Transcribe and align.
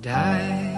died. 0.00 0.77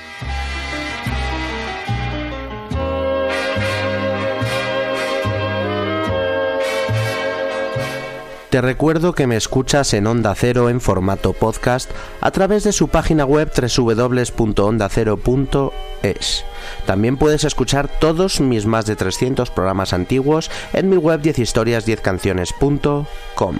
Te 8.51 8.59
recuerdo 8.59 9.13
que 9.13 9.27
me 9.27 9.37
escuchas 9.37 9.93
en 9.93 10.07
Onda 10.07 10.35
Cero 10.35 10.67
en 10.67 10.81
formato 10.81 11.31
podcast 11.31 11.89
a 12.19 12.31
través 12.31 12.65
de 12.65 12.73
su 12.73 12.89
página 12.89 13.23
web 13.23 13.49
www.ondacero.es. 13.55 16.43
También 16.85 17.15
puedes 17.15 17.45
escuchar 17.45 17.87
todos 17.87 18.41
mis 18.41 18.65
más 18.65 18.85
de 18.85 18.97
300 18.97 19.49
programas 19.51 19.93
antiguos 19.93 20.51
en 20.73 20.89
mi 20.89 20.97
web 20.97 21.21
10historias10canciones.com. 21.21 23.57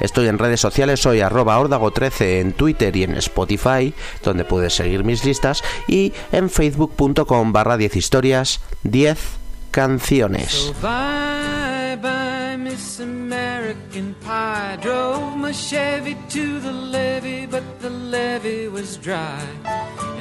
Estoy 0.00 0.28
en 0.28 0.38
redes 0.38 0.62
sociales, 0.62 1.00
soy 1.00 1.20
arroba 1.20 1.62
13 1.90 2.40
en 2.40 2.54
Twitter 2.54 2.96
y 2.96 3.02
en 3.02 3.16
Spotify, 3.16 3.92
donde 4.24 4.46
puedes 4.46 4.72
seguir 4.72 5.04
mis 5.04 5.22
listas, 5.22 5.62
y 5.86 6.14
en 6.32 6.48
facebook.com 6.48 7.52
barra 7.52 7.76
10 7.76 7.94
historias 7.94 8.62
10 8.84 9.39
canciones. 9.72 10.72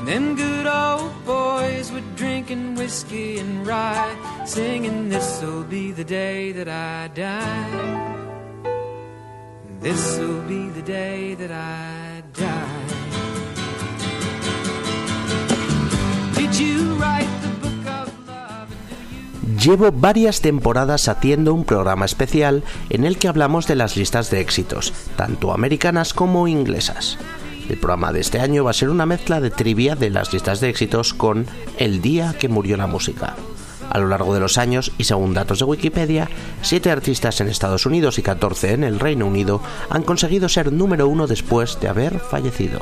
Them 0.10 0.36
good 0.36 0.66
old 0.66 1.24
boys 1.24 1.92
were 1.92 2.02
drinking 2.16 2.74
whiskey 2.74 3.38
and 3.38 3.68
rye, 3.68 4.44
singing, 4.44 5.10
This'll 5.10 5.64
be 5.64 5.92
the 5.92 6.04
day 6.04 6.52
that 6.52 6.68
I 6.68 7.10
die. 7.10 8.16
This'll 9.82 10.42
be 10.48 10.70
the 10.70 10.82
day 10.82 11.36
that 11.36 11.52
I 11.52 12.24
die. 12.34 12.88
Did 16.34 16.58
you 16.58 16.96
write 16.96 17.39
Llevo 19.62 19.92
varias 19.92 20.40
temporadas 20.40 21.10
haciendo 21.10 21.54
un 21.54 21.66
programa 21.66 22.06
especial 22.06 22.64
en 22.90 23.04
el 23.04 23.18
que 23.18 23.28
hablamos 23.28 23.68
de 23.68 23.76
las 23.76 23.98
listas 23.98 24.32
de 24.32 24.40
éxitos, 24.40 24.94
tanto 25.18 25.52
americanas 25.52 26.14
como 26.14 26.48
inglesas. 26.48 27.18
El 27.68 27.78
programa 27.78 28.14
de 28.14 28.22
este 28.22 28.40
año 28.40 28.64
va 28.64 28.72
a 28.72 28.74
ser 28.74 28.90
una 28.90 29.06
mezcla 29.06 29.42
de 29.42 29.52
trivia 29.52 29.98
de 29.98 30.12
las 30.12 30.32
listas 30.32 30.62
de 30.62 30.70
éxitos 30.70 31.14
con 31.14 31.46
El 31.78 32.02
día 32.02 32.36
que 32.40 32.48
murió 32.48 32.78
la 32.78 32.88
música. 32.88 33.36
A 33.90 34.00
lo 34.00 34.08
largo 34.08 34.34
de 34.34 34.40
los 34.40 34.58
años, 34.58 34.94
y 34.98 35.04
según 35.04 35.34
datos 35.34 35.60
de 35.60 35.66
Wikipedia, 35.66 36.30
7 36.62 36.90
artistas 36.90 37.42
en 37.42 37.50
Estados 37.50 37.86
Unidos 37.86 38.18
y 38.18 38.22
14 38.22 38.72
en 38.72 38.86
el 38.86 38.98
Reino 38.98 39.28
Unido 39.28 39.62
han 39.90 40.04
conseguido 40.04 40.48
ser 40.48 40.72
número 40.72 41.10
uno 41.10 41.28
después 41.28 41.80
de 41.82 41.90
haber 41.90 42.20
fallecido. 42.20 42.80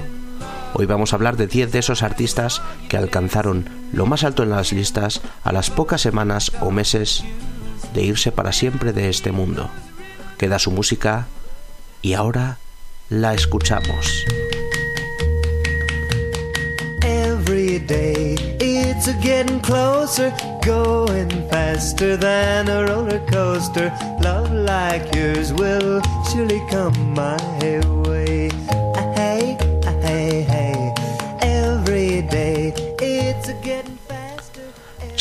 Hoy 0.73 0.85
vamos 0.85 1.11
a 1.11 1.15
hablar 1.15 1.37
de 1.37 1.47
10 1.47 1.71
de 1.71 1.79
esos 1.79 2.03
artistas 2.03 2.61
que 2.89 2.97
alcanzaron 2.97 3.69
lo 3.93 4.05
más 4.05 4.23
alto 4.23 4.43
en 4.43 4.49
las 4.49 4.71
listas 4.71 5.21
a 5.43 5.51
las 5.51 5.69
pocas 5.69 6.01
semanas 6.01 6.51
o 6.59 6.71
meses 6.71 7.23
de 7.93 8.03
irse 8.03 8.31
para 8.31 8.51
siempre 8.51 8.93
de 8.93 9.09
este 9.09 9.31
mundo. 9.31 9.69
Queda 10.37 10.59
su 10.59 10.71
música 10.71 11.27
y 12.01 12.13
ahora 12.13 12.57
la 13.09 13.33
escuchamos. 13.33 14.25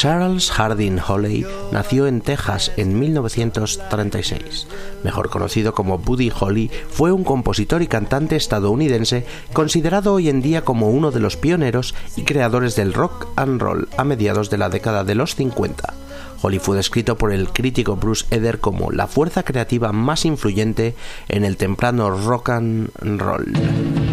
Charles 0.07 0.53
Hardin 0.53 1.01
Holly 1.05 1.45
nació 1.73 2.07
en 2.07 2.21
Texas 2.21 2.71
en 2.77 2.97
1936. 2.97 4.69
Mejor 5.03 5.31
conocido 5.31 5.75
como 5.75 5.99
Buddy 5.99 6.31
Holly, 6.31 6.71
fue 6.89 7.11
un 7.11 7.25
compositor 7.25 7.83
y 7.83 7.89
cantante 7.89 8.37
estadounidense 8.37 9.27
considerado 9.53 10.15
hoy 10.15 10.29
en 10.29 10.43
día 10.43 10.63
como 10.63 10.91
uno 10.91 11.11
de 11.11 11.19
los 11.19 11.37
pioneros 11.37 11.93
y 12.17 12.23
creadores 12.23 12.77
del 12.77 12.95
rock 12.95 13.27
and 13.35 13.61
roll 13.61 13.89
a 13.97 14.05
mediados 14.05 14.49
de 14.49 14.59
la 14.59 14.69
década 14.69 15.03
de 15.03 15.17
los 15.17 15.35
50. 15.35 15.93
Holly 16.41 16.61
fue 16.61 16.77
descrito 16.77 17.19
por 17.19 17.33
el 17.33 17.49
crítico 17.49 17.97
Bruce 17.97 18.27
Eder 18.31 18.61
como 18.61 18.93
la 18.93 19.09
fuerza 19.09 19.43
creativa 19.43 19.91
más 19.91 20.25
influyente 20.25 20.95
en 21.29 21.45
el 21.45 21.57
temprano 21.57 22.11
rock 22.11 22.51
and 22.51 22.91
roll. 23.03 24.06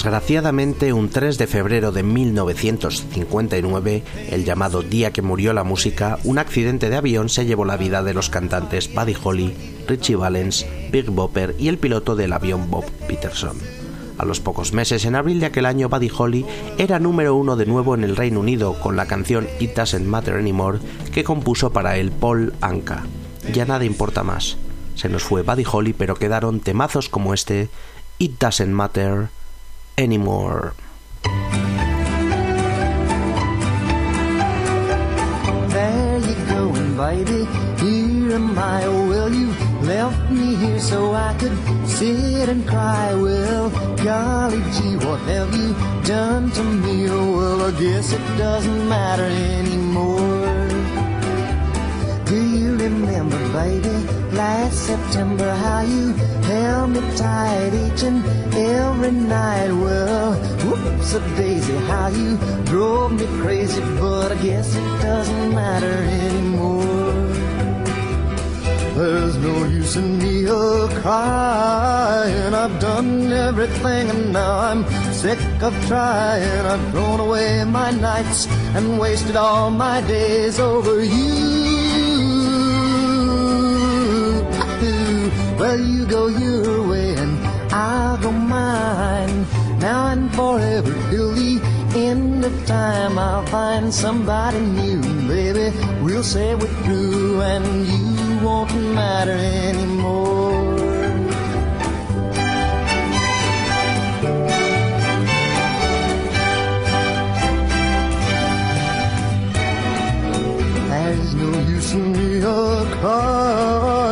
Desgraciadamente, 0.00 0.94
un 0.94 1.10
3 1.10 1.36
de 1.36 1.46
febrero 1.46 1.92
de 1.92 2.02
1959, 2.02 4.02
el 4.30 4.46
llamado 4.46 4.80
Día 4.80 5.10
que 5.10 5.20
murió 5.20 5.52
la 5.52 5.62
música, 5.62 6.18
un 6.24 6.38
accidente 6.38 6.88
de 6.88 6.96
avión 6.96 7.28
se 7.28 7.44
llevó 7.44 7.66
la 7.66 7.76
vida 7.76 8.02
de 8.02 8.14
los 8.14 8.30
cantantes 8.30 8.94
Buddy 8.94 9.14
Holly, 9.22 9.54
Richie 9.86 10.16
Valens, 10.16 10.64
Big 10.90 11.10
Bopper 11.10 11.54
y 11.58 11.68
el 11.68 11.76
piloto 11.76 12.16
del 12.16 12.32
avión 12.32 12.70
Bob 12.70 12.86
Peterson. 13.06 13.58
A 14.16 14.24
los 14.24 14.40
pocos 14.40 14.72
meses, 14.72 15.04
en 15.04 15.16
abril 15.16 15.38
de 15.38 15.44
aquel 15.44 15.66
año, 15.66 15.90
Buddy 15.90 16.10
Holly 16.16 16.46
era 16.78 16.98
número 16.98 17.34
uno 17.34 17.56
de 17.56 17.66
nuevo 17.66 17.94
en 17.94 18.02
el 18.02 18.16
Reino 18.16 18.40
Unido 18.40 18.80
con 18.80 18.96
la 18.96 19.04
canción 19.04 19.48
It 19.60 19.74
Doesn't 19.74 20.06
Matter 20.06 20.36
Anymore 20.36 20.78
que 21.12 21.24
compuso 21.24 21.74
para 21.74 21.98
el 21.98 22.10
Paul 22.10 22.54
Anka. 22.62 23.04
Ya 23.52 23.66
nada 23.66 23.84
importa 23.84 24.22
más. 24.22 24.56
Se 24.94 25.10
nos 25.10 25.24
fue 25.24 25.42
Buddy 25.42 25.64
Holly, 25.70 25.92
pero 25.92 26.14
quedaron 26.14 26.60
temazos 26.60 27.10
como 27.10 27.34
este 27.34 27.68
It 28.18 28.40
Doesn't 28.40 28.72
Matter 28.72 29.28
Anymore. 30.00 30.72
There 35.74 36.18
you 36.18 36.36
go, 36.48 36.72
and 36.74 36.96
baby. 36.96 37.44
Here 37.84 38.32
am 38.32 38.58
I, 38.58 38.84
oh, 38.86 39.08
well, 39.10 39.30
you 39.30 39.48
left 39.82 40.30
me 40.30 40.54
here 40.54 40.80
so 40.80 41.12
I 41.12 41.36
could 41.38 41.54
sit 41.86 42.48
and 42.48 42.66
cry. 42.66 43.12
Well, 43.12 43.68
golly 44.02 44.62
gee, 44.72 44.96
what 45.04 45.20
have 45.32 45.54
you 45.54 45.74
done 46.04 46.50
to 46.52 46.62
me? 46.64 47.06
Oh, 47.10 47.36
well, 47.36 47.60
I 47.68 47.70
guess 47.78 48.14
it 48.14 48.24
doesn't 48.38 48.88
matter 48.88 49.28
anymore. 49.58 50.68
Do 52.24 52.36
you 52.56 52.74
remember, 52.78 53.38
baby, 53.52 53.96
last 54.40 54.78
September 54.86 55.50
how 55.64 55.80
you 55.94 56.06
held 56.52 56.90
me 56.94 57.00
tight 57.24 57.72
each 57.84 58.02
and 58.08 58.18
every 58.56 59.12
night? 59.12 59.70
Well, 59.84 60.32
whoops 60.66 61.12
a 61.18 61.20
daisy, 61.40 61.76
how 61.90 62.08
you 62.20 62.30
drove 62.72 63.12
me 63.18 63.26
crazy, 63.42 63.82
but 64.00 64.28
I 64.32 64.36
guess 64.46 64.68
it 64.80 64.88
doesn't 65.08 65.48
matter 65.60 65.96
anymore. 66.22 67.22
There's 68.98 69.36
no 69.48 69.56
use 69.80 69.94
in 69.96 70.08
me 70.22 70.36
a 70.46 70.88
crying. 71.00 72.54
I've 72.62 72.76
done 72.80 73.30
everything 73.48 74.04
and 74.12 74.32
now 74.32 74.54
I'm 74.68 74.82
sick 75.22 75.40
of 75.68 75.74
trying. 75.90 76.64
I've 76.72 76.84
thrown 76.92 77.20
away 77.26 77.64
my 77.64 77.90
nights 78.08 78.40
and 78.76 78.98
wasted 78.98 79.36
all 79.36 79.70
my 79.70 79.98
days 80.16 80.58
over 80.58 80.96
you. 81.04 81.79
Well, 85.60 85.78
you 85.78 86.06
go 86.06 86.28
your 86.28 86.88
way 86.88 87.14
and 87.16 87.36
I'll 87.70 88.16
go 88.16 88.32
mine. 88.32 89.44
Now 89.78 90.06
and 90.06 90.34
forever 90.34 90.90
till 91.10 91.34
the 91.34 91.60
end 91.94 92.46
of 92.46 92.66
time, 92.66 93.18
I'll 93.18 93.44
find 93.44 93.92
somebody 93.92 94.58
new, 94.58 95.02
baby. 95.28 95.76
We'll 96.02 96.22
say 96.22 96.54
we're 96.54 96.74
through 96.84 97.42
and 97.42 97.86
you 97.86 98.38
won't 98.42 98.74
matter 98.94 99.36
anymore. 99.36 100.78
There's 110.88 111.34
no 111.34 111.50
use 111.68 111.92
in 111.92 112.12
me 112.12 112.40
a. 112.40 114.09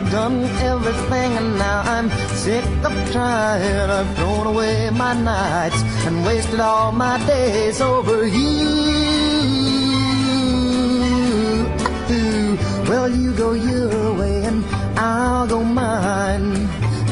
I've 0.00 0.10
done 0.10 0.44
everything 0.44 1.36
and 1.36 1.58
now 1.58 1.82
I'm 1.82 2.08
sick 2.34 2.64
of 2.84 3.12
trying. 3.12 3.90
I've 3.90 4.16
thrown 4.16 4.46
away 4.46 4.88
my 4.88 5.12
nights 5.12 5.82
and 6.06 6.24
wasted 6.24 6.58
all 6.58 6.90
my 6.90 7.18
days 7.26 7.82
over 7.82 8.26
you. 8.26 8.70
Well, 12.88 13.10
you 13.10 13.32
go 13.34 13.52
your 13.52 14.14
way 14.14 14.42
and 14.44 14.64
I'll 14.98 15.46
go 15.46 15.62
mine. 15.62 16.54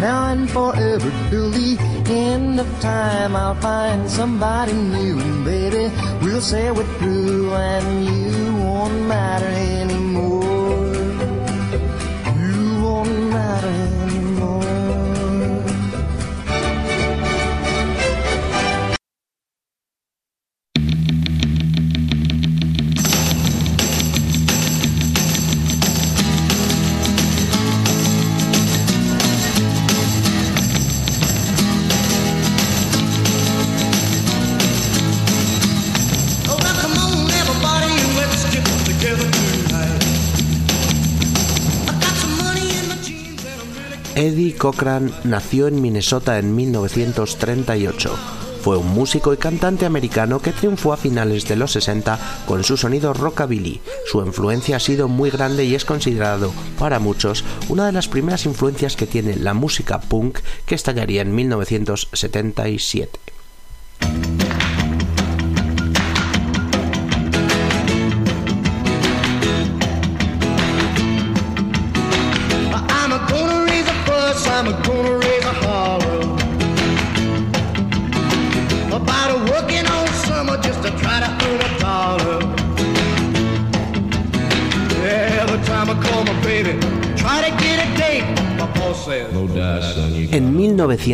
Now 0.01 0.33
and 0.33 0.49
forever 0.51 1.13
till 1.29 1.51
the 1.51 1.77
end 2.09 2.59
of 2.59 2.81
time, 2.81 3.37
I'll 3.37 3.55
find 3.57 4.09
somebody 4.09 4.73
new, 4.73 5.19
and 5.21 5.45
baby, 5.45 5.93
we'll 6.23 6.41
say 6.41 6.71
we're 6.71 6.85
through, 6.99 7.53
and 7.53 8.07
you 8.07 8.57
won't 8.65 9.07
matter 9.07 9.47
anymore. 9.47 10.08
Cochran 44.59 45.13
nació 45.25 45.69
en 45.69 45.81
Minnesota 45.81 46.39
en 46.39 46.55
1938. 46.55 48.15
Fue 48.61 48.77
un 48.77 48.89
músico 48.89 49.33
y 49.33 49.37
cantante 49.37 49.87
americano 49.87 50.41
que 50.41 50.53
triunfó 50.53 50.93
a 50.93 50.97
finales 50.97 51.47
de 51.47 51.57
los 51.57 51.73
60 51.73 52.19
con 52.45 52.65
su 52.65 52.77
sonido 52.77 53.15
rockabilly. 53.15 53.81
Su 54.05 54.21
influencia 54.21 54.77
ha 54.77 54.81
sido 54.81 55.09
muy 55.09 55.31
grande 55.31 55.65
y 55.65 55.77
es 55.77 55.85
considerado, 55.85 56.53
para 56.79 56.99
muchos, 56.99 57.45
una 57.69 57.87
de 57.87 57.93
las 57.93 58.09
primeras 58.09 58.47
influencias 58.47 58.97
que 58.97 59.07
tiene 59.07 59.37
la 59.37 59.55
música 59.55 60.01
punk 60.01 60.41
que 60.67 60.75
estallaría 60.75 61.23
en 61.23 61.35
1977. 61.35 63.38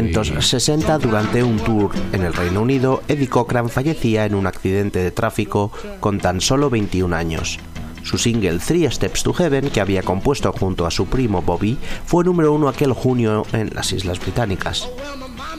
1960, 0.02 0.98
durante 0.98 1.44
un 1.44 1.56
tour 1.58 1.92
en 2.12 2.24
el 2.24 2.34
Reino 2.34 2.62
Unido, 2.62 3.02
Eddie 3.06 3.28
Cochran 3.28 3.68
fallecía 3.68 4.24
en 4.24 4.34
un 4.34 4.48
accidente 4.48 4.98
de 4.98 5.12
tráfico 5.12 5.70
con 6.00 6.18
tan 6.18 6.40
solo 6.40 6.68
21 6.68 7.14
años. 7.14 7.60
Su 8.02 8.18
single 8.18 8.58
Three 8.58 8.90
Steps 8.90 9.22
to 9.22 9.32
Heaven, 9.32 9.70
que 9.70 9.80
había 9.80 10.02
compuesto 10.02 10.52
junto 10.52 10.84
a 10.84 10.90
su 10.90 11.06
primo 11.06 11.42
Bobby, 11.42 11.78
fue 12.06 12.24
número 12.24 12.52
uno 12.52 12.68
aquel 12.68 12.92
junio 12.92 13.46
en 13.52 13.70
las 13.72 13.92
Islas 13.92 14.18
Británicas. 14.18 14.88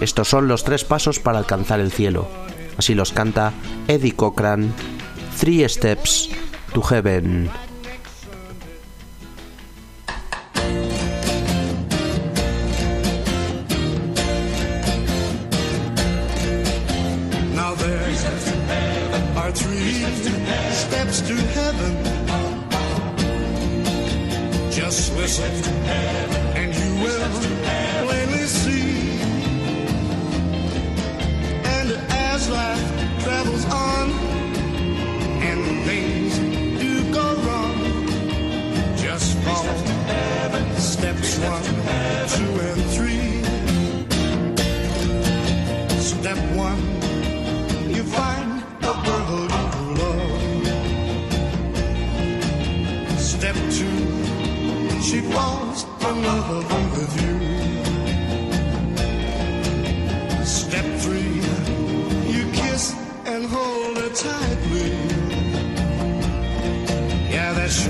Estos 0.02 0.28
son 0.28 0.50
los 0.50 0.66
tres 0.66 0.84
pasos 0.84 1.20
para 1.20 1.38
alcanzar 1.38 1.80
el 1.80 1.92
cielo. 1.92 2.28
Así 2.78 2.94
los 2.94 3.14
canta 3.14 3.54
Eddie 3.88 4.16
Cochran, 4.16 4.74
Three 5.40 5.68
Steps 5.68 6.30
to 6.74 6.82
Heaven. 6.82 7.50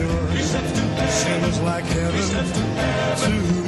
Sure 0.05 0.35
seems 1.09 1.59
like 1.61 1.85
heaven 1.85 2.45
to 3.17 3.29
me. 3.29 3.64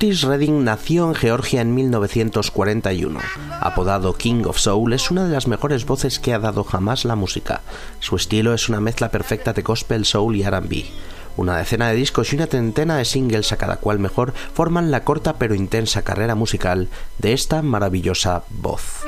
Otis 0.00 0.22
Redding 0.22 0.64
nació 0.64 1.08
en 1.08 1.14
Georgia 1.14 1.60
en 1.60 1.74
1941. 1.74 3.20
Apodado 3.60 4.14
King 4.14 4.44
of 4.46 4.56
Soul, 4.56 4.94
es 4.94 5.10
una 5.10 5.26
de 5.26 5.34
las 5.34 5.46
mejores 5.46 5.84
voces 5.84 6.18
que 6.18 6.32
ha 6.32 6.38
dado 6.38 6.64
jamás 6.64 7.04
la 7.04 7.16
música. 7.16 7.60
Su 7.98 8.16
estilo 8.16 8.54
es 8.54 8.70
una 8.70 8.80
mezcla 8.80 9.10
perfecta 9.10 9.52
de 9.52 9.60
gospel, 9.60 10.06
soul 10.06 10.36
y 10.36 10.42
RB. 10.42 10.84
Una 11.36 11.58
decena 11.58 11.90
de 11.90 11.96
discos 11.96 12.32
y 12.32 12.36
una 12.36 12.46
treintena 12.46 12.96
de 12.96 13.04
singles 13.04 13.52
a 13.52 13.58
cada 13.58 13.76
cual 13.76 13.98
mejor 13.98 14.32
forman 14.54 14.90
la 14.90 15.04
corta 15.04 15.34
pero 15.34 15.54
intensa 15.54 16.00
carrera 16.00 16.34
musical 16.34 16.88
de 17.18 17.34
esta 17.34 17.60
maravillosa 17.60 18.44
voz. 18.48 19.04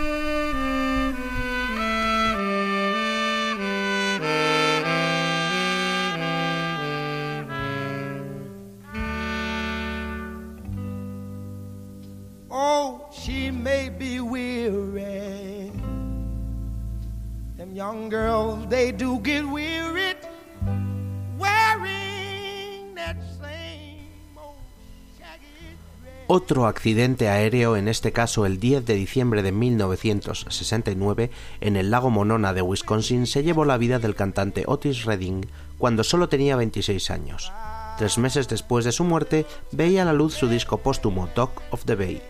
Otro 26.53 26.67
accidente 26.67 27.31
aéreo, 27.31 27.77
en 27.77 27.89
este 27.89 28.13
caso 28.13 28.45
el 28.45 28.61
10 28.61 28.85
de 28.85 28.93
diciembre 28.93 29.43
de 29.43 29.53
1969, 29.53 31.31
en 31.63 31.77
el 31.77 31.91
lago 31.91 32.11
Monona 32.11 32.53
de 32.53 32.61
Wisconsin, 32.61 33.27
se 33.27 33.43
llevó 33.43 33.65
la 33.65 33.79
vida 33.79 33.99
del 33.99 34.15
cantante 34.15 34.65
Otis 34.67 35.07
Redding 35.07 35.47
cuando 35.79 36.05
solo 36.05 36.29
tenía 36.29 36.55
26 36.57 37.11
años. 37.11 37.51
Tres 37.97 38.19
meses 38.19 38.49
después 38.49 38.85
de 38.85 38.93
su 38.93 39.03
muerte, 39.03 39.47
veía 39.71 40.03
a 40.03 40.05
la 40.05 40.13
luz 40.13 40.35
su 40.35 40.47
disco 40.47 40.77
póstumo 40.77 41.27
Talk 41.29 41.63
of 41.71 41.87
the 41.87 41.95
Bay. 41.95 42.21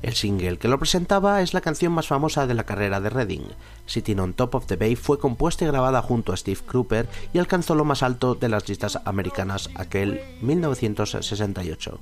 El 0.00 0.14
single 0.14 0.58
que 0.58 0.68
lo 0.68 0.78
presentaba 0.78 1.42
es 1.42 1.52
la 1.52 1.60
canción 1.60 1.92
más 1.92 2.06
famosa 2.06 2.46
de 2.46 2.54
la 2.54 2.66
carrera 2.66 3.00
de 3.00 3.10
Redding. 3.10 3.48
Sitting 3.86 4.20
on 4.20 4.34
Top 4.34 4.54
of 4.54 4.66
the 4.66 4.76
Bay 4.76 4.94
fue 4.94 5.18
compuesta 5.18 5.64
y 5.64 5.66
grabada 5.66 6.02
junto 6.02 6.32
a 6.32 6.36
Steve 6.36 6.60
Cropper 6.64 7.08
y 7.32 7.40
alcanzó 7.40 7.74
lo 7.74 7.84
más 7.84 8.04
alto 8.04 8.36
de 8.36 8.48
las 8.48 8.68
listas 8.68 9.00
americanas 9.04 9.70
aquel 9.74 10.20
1968. 10.40 11.98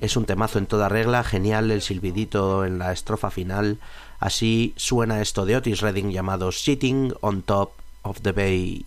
Es 0.00 0.16
un 0.16 0.24
temazo 0.24 0.58
en 0.58 0.66
toda 0.66 0.88
regla, 0.88 1.22
genial 1.22 1.70
el 1.70 1.82
silbidito 1.82 2.64
en 2.64 2.78
la 2.78 2.90
estrofa 2.90 3.30
final. 3.30 3.78
Así 4.18 4.72
suena 4.76 5.20
esto 5.20 5.44
de 5.44 5.56
Otis 5.56 5.82
Redding 5.82 6.10
llamado 6.10 6.52
Sitting 6.52 7.12
on 7.20 7.42
Top 7.42 7.72
of 8.02 8.22
the 8.22 8.32
Bay. 8.32 8.84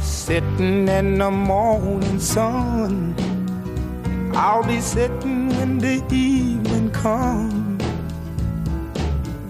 Sitting 0.00 0.88
in 0.88 1.18
the 1.18 1.30
morning 1.30 2.18
sun. 2.18 3.14
I'll 4.34 4.64
be 4.64 4.80
sitting 4.80 5.50
when 5.50 5.78
the 5.78 6.02
evening 6.10 6.90
comes. 6.90 7.65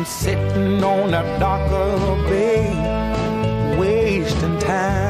I'm 0.00 0.06
sitting 0.06 0.82
on 0.82 1.12
a 1.12 1.38
dock 1.38 1.70
of 1.70 2.02
a 2.02 2.30
bay, 2.30 3.76
wasting 3.78 4.58
time. 4.58 5.09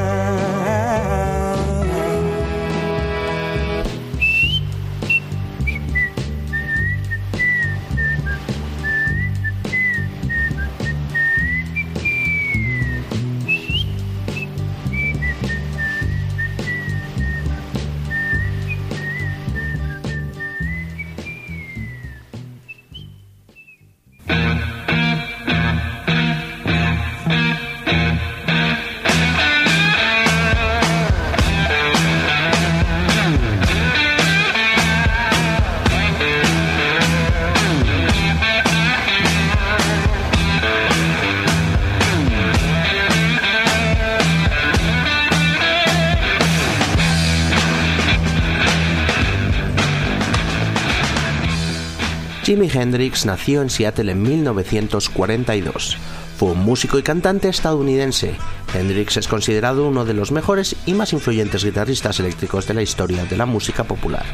Hendrix 52.73 53.25
nació 53.25 53.61
en 53.61 53.69
Seattle 53.69 54.11
en 54.11 54.21
1942. 54.21 55.97
Fue 56.41 56.53
un 56.53 56.65
músico 56.65 56.97
y 56.97 57.03
cantante 57.03 57.49
estadounidense. 57.49 58.35
Hendrix 58.73 59.15
es 59.15 59.27
considerado 59.27 59.87
uno 59.87 60.05
de 60.05 60.15
los 60.15 60.31
mejores 60.31 60.75
y 60.87 60.95
más 60.95 61.13
influyentes 61.13 61.63
guitarristas 61.63 62.19
eléctricos 62.19 62.65
de 62.65 62.73
la 62.73 62.81
historia 62.81 63.25
de 63.25 63.37
la 63.37 63.45
música 63.45 63.83
popular 63.83 64.25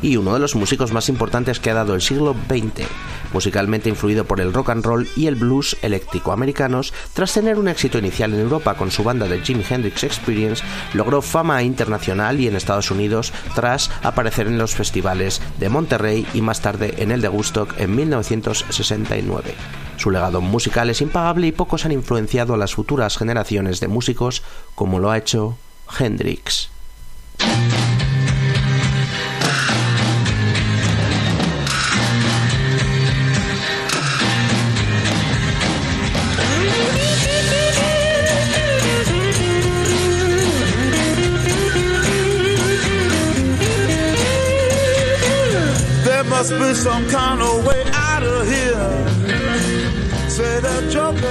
y 0.00 0.16
uno 0.16 0.32
de 0.32 0.38
los 0.38 0.54
músicos 0.54 0.92
más 0.92 1.08
importantes 1.08 1.58
que 1.58 1.70
ha 1.70 1.74
dado 1.74 1.96
el 1.96 2.02
siglo 2.02 2.36
XX, 2.48 2.86
musicalmente 3.32 3.88
influido 3.88 4.26
por 4.26 4.40
el 4.40 4.52
rock 4.52 4.70
and 4.70 4.84
roll 4.84 5.08
y 5.16 5.26
el 5.26 5.34
blues 5.34 5.76
eléctrico 5.82 6.30
americanos, 6.30 6.94
tras 7.14 7.34
tener 7.34 7.58
un 7.58 7.66
éxito 7.66 7.98
inicial 7.98 8.32
en 8.32 8.42
Europa 8.42 8.74
con 8.74 8.92
su 8.92 9.02
banda 9.02 9.26
de 9.26 9.40
Jimi 9.40 9.64
Hendrix 9.68 10.04
Experience, 10.04 10.62
logró 10.94 11.20
fama 11.20 11.64
internacional 11.64 12.38
y 12.38 12.46
en 12.46 12.54
Estados 12.54 12.92
Unidos 12.92 13.32
tras 13.56 13.90
aparecer 14.04 14.46
en 14.46 14.58
los 14.58 14.76
festivales 14.76 15.42
de 15.58 15.68
Monterrey 15.68 16.28
y 16.32 16.42
más 16.42 16.60
tarde 16.60 16.94
en 16.98 17.10
el 17.10 17.22
de 17.22 17.28
Woodstock 17.28 17.74
en 17.80 17.96
1969. 17.96 19.56
Su 19.96 20.10
legado 20.10 20.40
musical 20.40 20.90
es 20.90 21.00
impagable 21.00 21.46
y 21.46 21.52
pocos 21.52 21.84
han 21.84 21.92
influenciado 21.92 22.54
a 22.54 22.56
las 22.56 22.74
futuras 22.74 23.16
generaciones 23.16 23.80
de 23.80 23.88
músicos 23.88 24.42
como 24.74 24.98
lo 24.98 25.10
ha 25.10 25.18
hecho 25.18 25.56
Hendrix. 25.98 26.70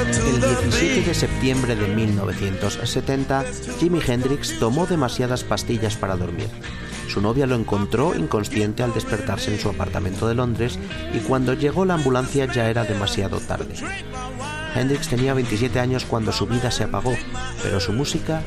El 0.02 0.42
17 0.42 1.02
de 1.04 1.14
septiembre 1.14 1.74
de 1.74 1.88
1970, 1.88 3.46
Jimi 3.80 4.02
Hendrix 4.06 4.60
tomó 4.60 4.86
demasiadas 4.86 5.46
pastillas 5.46 5.96
para 5.96 6.18
dormir. 6.18 6.50
Su 7.08 7.22
novia 7.22 7.46
lo 7.46 7.56
encontró 7.56 8.14
inconsciente 8.14 8.84
al 8.84 8.94
despertarse 8.94 9.54
en 9.54 9.60
su 9.60 9.70
apartamento 9.70 10.28
de 10.28 10.36
Londres 10.36 10.78
y 11.14 11.20
cuando 11.20 11.54
llegó 11.54 11.86
la 11.86 11.94
ambulancia 11.94 12.46
ya 12.46 12.70
era 12.70 12.84
demasiado 12.84 13.40
tarde. 13.40 13.74
Hendrix 14.76 15.08
tenía 15.08 15.34
27 15.34 15.80
años 15.80 16.04
cuando 16.04 16.34
su 16.34 16.46
vida 16.46 16.72
se 16.72 16.84
apagó, 16.84 17.14
pero 17.64 17.80
su 17.80 17.94
música 17.94 18.42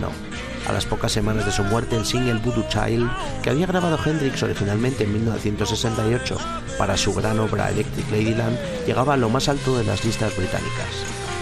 no. 0.00 0.37
A 0.68 0.72
las 0.72 0.84
pocas 0.84 1.12
semanas 1.12 1.46
de 1.46 1.52
su 1.52 1.64
muerte, 1.64 1.96
el 1.96 2.04
single 2.04 2.40
Voodoo 2.44 2.68
Child, 2.68 3.10
que 3.42 3.48
había 3.48 3.66
grabado 3.66 3.98
Hendrix 4.04 4.42
originalmente 4.42 5.04
en 5.04 5.14
1968 5.14 6.36
para 6.76 6.98
su 6.98 7.14
gran 7.14 7.38
obra 7.38 7.70
Electric 7.70 8.10
Ladyland, 8.10 8.58
llegaba 8.86 9.14
a 9.14 9.16
lo 9.16 9.30
más 9.30 9.48
alto 9.48 9.78
de 9.78 9.84
las 9.84 10.04
listas 10.04 10.36
británicas. 10.36 10.86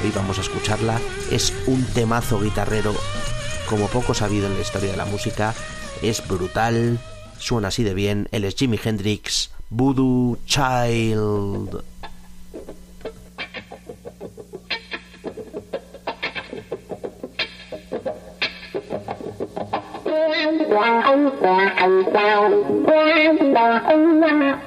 Hoy 0.05 0.13
vamos 0.15 0.39
a 0.39 0.43
escucharla, 0.43 1.01
es 1.33 1.53
un 1.67 1.85
temazo 1.87 2.41
guitarrero. 2.41 2.95
Como 3.69 3.89
poco 3.89 4.15
sabido 4.15 4.47
en 4.47 4.55
la 4.55 4.61
historia 4.61 4.93
de 4.93 4.97
la 4.97 5.07
música, 5.07 5.55
es 6.03 6.27
brutal, 6.29 7.01
suena 7.39 7.69
así 7.69 7.83
de 7.83 7.95
bien, 7.95 8.29
él 8.31 8.45
es 8.45 8.55
Jimi 8.55 8.79
Hendrix, 8.83 9.51
Voodoo 9.71 10.39
Child. 10.47 11.83
quan 20.37 20.59
là 20.71 21.03
ông 21.03 21.31
là 21.41 21.75
thằng 21.77 22.03
giàu 22.15 22.51
quan 22.87 23.53
là 23.53 23.81
ông 23.85 24.21
là 24.21 24.59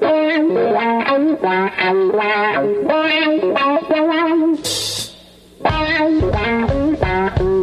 quan 0.00 0.48
là 0.54 1.02
ông 1.06 1.34
là 1.42 1.70
thằng 1.76 2.10
giàu 2.12 2.66
quan 2.88 3.38
là 3.42 3.80
quan 3.88 4.54
quan 5.62 6.20
là 6.32 6.60
ông 6.68 6.94
là 7.00 7.53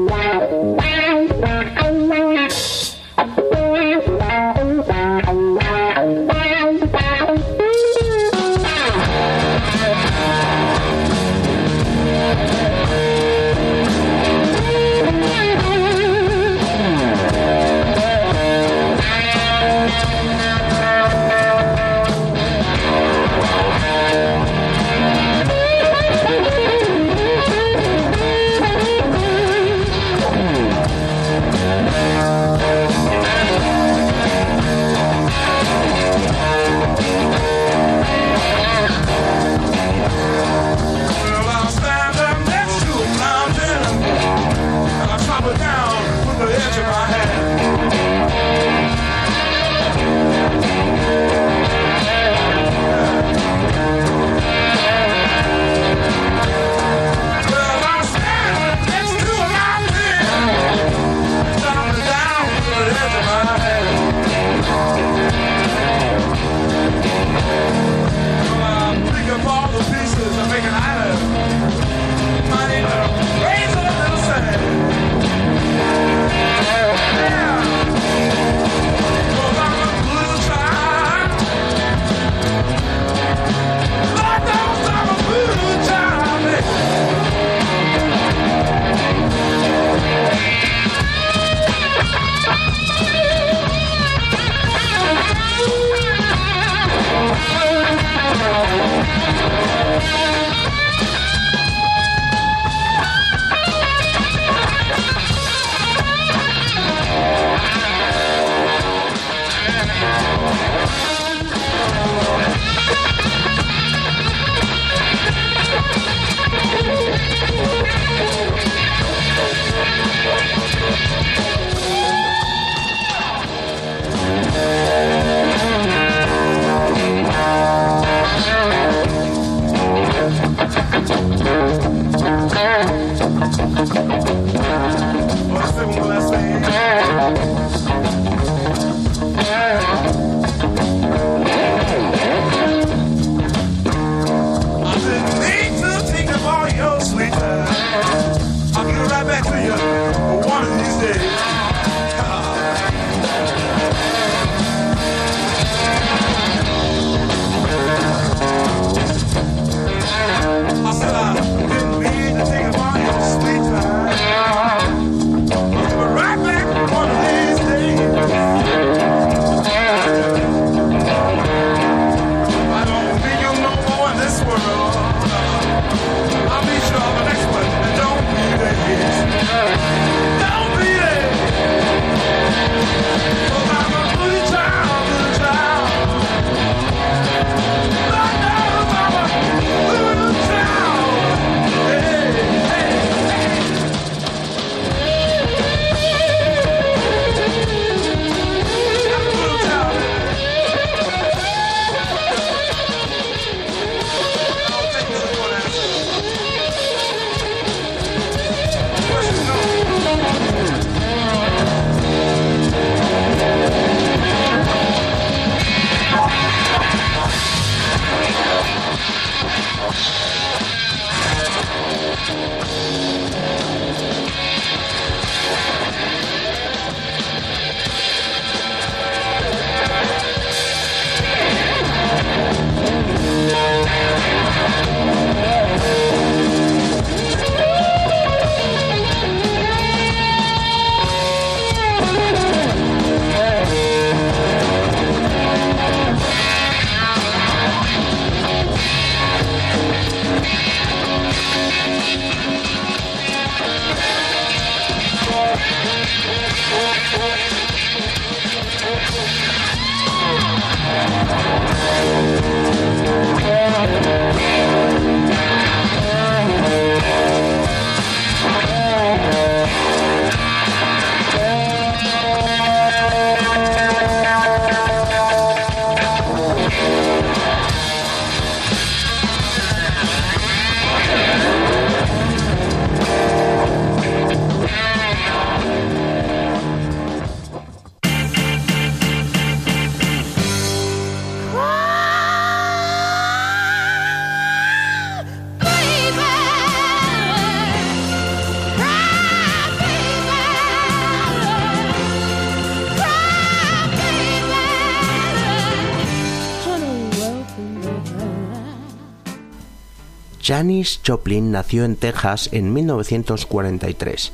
Janis 310.52 311.00
Joplin 311.08 311.50
nació 311.50 311.86
en 311.86 311.96
Texas 311.96 312.50
en 312.52 312.74
1943. 312.74 314.34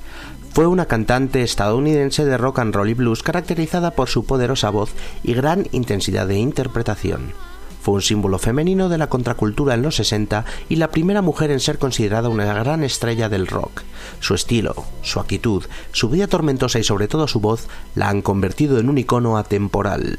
Fue 0.52 0.66
una 0.66 0.88
cantante 0.88 1.44
estadounidense 1.44 2.26
de 2.26 2.40
rock 2.40 2.58
and 2.58 2.74
roll 2.74 2.90
y 2.90 2.96
blues 2.96 3.22
caracterizada 3.22 3.92
por 3.92 4.10
su 4.10 4.26
poderosa 4.26 4.72
voz 4.72 4.94
y 5.22 5.36
gran 5.36 5.68
intensidad 5.74 6.26
de 6.26 6.40
interpretación. 6.40 7.34
Fue 7.84 7.94
un 7.94 8.02
símbolo 8.02 8.40
femenino 8.40 8.90
de 8.90 8.98
la 8.98 9.10
contracultura 9.10 9.76
en 9.76 9.84
los 9.84 9.98
60 9.98 10.44
y 10.70 10.78
la 10.78 10.90
primera 10.90 11.22
mujer 11.22 11.52
en 11.52 11.60
ser 11.60 11.78
considerada 11.78 12.30
una 12.30 12.52
gran 12.52 12.84
estrella 12.84 13.30
del 13.30 13.46
rock. 13.46 13.84
Su 14.20 14.34
estilo, 14.34 14.74
su 15.04 15.20
actitud, 15.20 15.66
su 15.92 16.10
vida 16.10 16.26
tormentosa 16.26 16.80
y 16.80 16.84
sobre 16.84 17.08
todo 17.08 17.28
su 17.28 17.42
voz 17.42 17.68
la 17.94 18.10
han 18.10 18.24
convertido 18.24 18.80
en 18.80 18.90
un 18.90 18.98
icono 18.98 19.38
atemporal. 19.38 20.18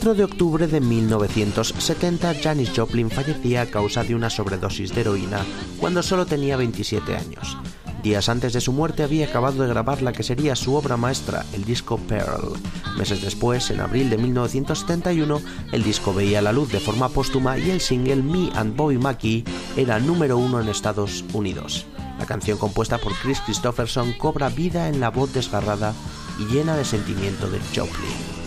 4 0.00 0.14
de 0.14 0.24
octubre 0.24 0.66
de 0.66 0.80
1970, 0.80 2.34
Janis 2.42 2.72
Joplin 2.74 3.10
fallecía 3.10 3.60
a 3.60 3.66
causa 3.66 4.02
de 4.02 4.14
una 4.14 4.30
sobredosis 4.30 4.94
de 4.94 5.02
heroína 5.02 5.44
cuando 5.78 6.02
solo 6.02 6.24
tenía 6.24 6.56
27 6.56 7.16
años. 7.16 7.58
Días 8.02 8.30
antes 8.30 8.54
de 8.54 8.62
su 8.62 8.72
muerte 8.72 9.02
había 9.02 9.26
acabado 9.26 9.62
de 9.62 9.68
grabar 9.68 10.00
la 10.00 10.12
que 10.12 10.22
sería 10.22 10.56
su 10.56 10.74
obra 10.74 10.96
maestra, 10.96 11.44
el 11.52 11.66
disco 11.66 11.98
Pearl. 11.98 12.54
Meses 12.96 13.20
después, 13.20 13.70
en 13.70 13.80
abril 13.80 14.08
de 14.08 14.16
1971, 14.16 15.42
el 15.70 15.82
disco 15.84 16.14
veía 16.14 16.40
la 16.40 16.52
luz 16.52 16.72
de 16.72 16.80
forma 16.80 17.10
póstuma 17.10 17.58
y 17.58 17.70
el 17.70 17.82
single 17.82 18.22
Me 18.22 18.48
and 18.54 18.74
Bobby 18.76 18.96
Mackey 18.96 19.44
era 19.76 20.00
número 20.00 20.38
uno 20.38 20.62
en 20.62 20.70
Estados 20.70 21.26
Unidos. 21.34 21.84
La 22.18 22.24
canción 22.24 22.56
compuesta 22.56 22.96
por 22.96 23.12
Chris 23.16 23.42
Christopherson 23.42 24.14
cobra 24.14 24.48
vida 24.48 24.88
en 24.88 24.98
la 24.98 25.10
voz 25.10 25.34
desgarrada 25.34 25.92
y 26.38 26.46
llena 26.46 26.74
de 26.74 26.86
sentimiento 26.86 27.50
de 27.50 27.58
Joplin. 27.76 28.39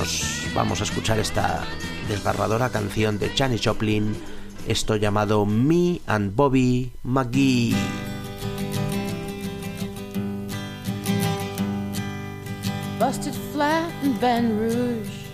Nos 0.00 0.46
vamos 0.54 0.80
a 0.80 0.84
escuchar 0.84 1.18
esta 1.18 1.62
desgarradora 2.08 2.70
canción 2.70 3.18
de 3.18 3.28
Janis 3.36 3.60
Joplin, 3.62 4.16
esto 4.66 4.96
llamado 4.96 5.44
Me 5.44 6.00
and 6.06 6.34
Bobby 6.34 6.90
McGee. 7.04 7.76
Busted 12.98 13.34
flat 13.52 13.92
in 14.02 14.14
Baton 14.14 14.58
Rouge, 14.58 15.26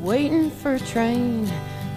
waiting 0.00 0.50
for 0.50 0.76
a 0.76 0.80
train, 0.80 1.46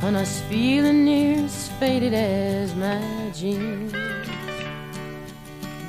on 0.02 0.18
us 0.18 0.44
feeling 0.50 1.06
near 1.06 1.46
as 1.46 1.70
faded 1.80 2.14
as 2.14 2.76
my 2.76 3.00
jeans. 3.34 3.94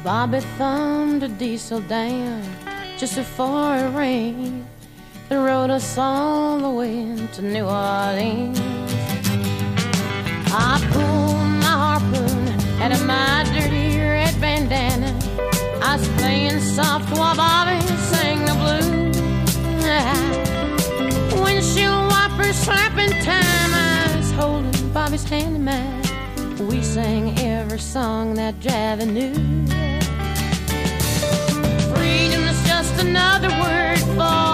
Bobby 0.04 0.38
thumbed 0.58 1.24
a 1.24 1.28
diesel 1.28 1.80
down 1.80 2.44
just 2.98 3.16
before 3.16 3.74
it 3.74 3.90
rained 3.96 4.64
and 5.34 5.44
rode 5.44 5.70
us 5.70 5.98
all 5.98 6.58
the 6.58 6.70
way 6.70 7.04
to 7.32 7.42
New 7.42 7.64
Orleans. 7.64 8.60
I 10.52 10.78
pulled 10.92 11.48
my 11.64 11.74
harpoon 11.84 12.48
out 12.82 12.92
of 12.92 13.04
my 13.04 13.44
dirty 13.52 13.98
red 13.98 14.34
bandana. 14.40 15.10
I 15.82 15.96
was 15.96 16.08
playing 16.18 16.60
soft 16.60 17.10
while 17.18 17.36
Bobby 17.36 17.80
sang 18.10 18.44
the 18.44 18.54
blues. 18.62 19.16
Windshield 21.42 22.06
wipers 22.12 22.56
slapping 22.56 23.14
time. 23.22 23.70
I 23.74 24.16
was 24.16 24.30
holding 24.32 24.92
Bobby's 24.92 25.24
hand 25.24 25.56
in 25.56 25.64
mine. 25.64 26.68
We 26.68 26.82
sang 26.82 27.38
every 27.38 27.80
song 27.80 28.34
that 28.34 28.54
Javi 28.60 29.06
knew. 29.16 29.34
Freedom 31.94 32.42
is 32.52 32.60
just 32.68 32.94
another 33.00 33.48
word 33.62 33.98
for 34.16 34.53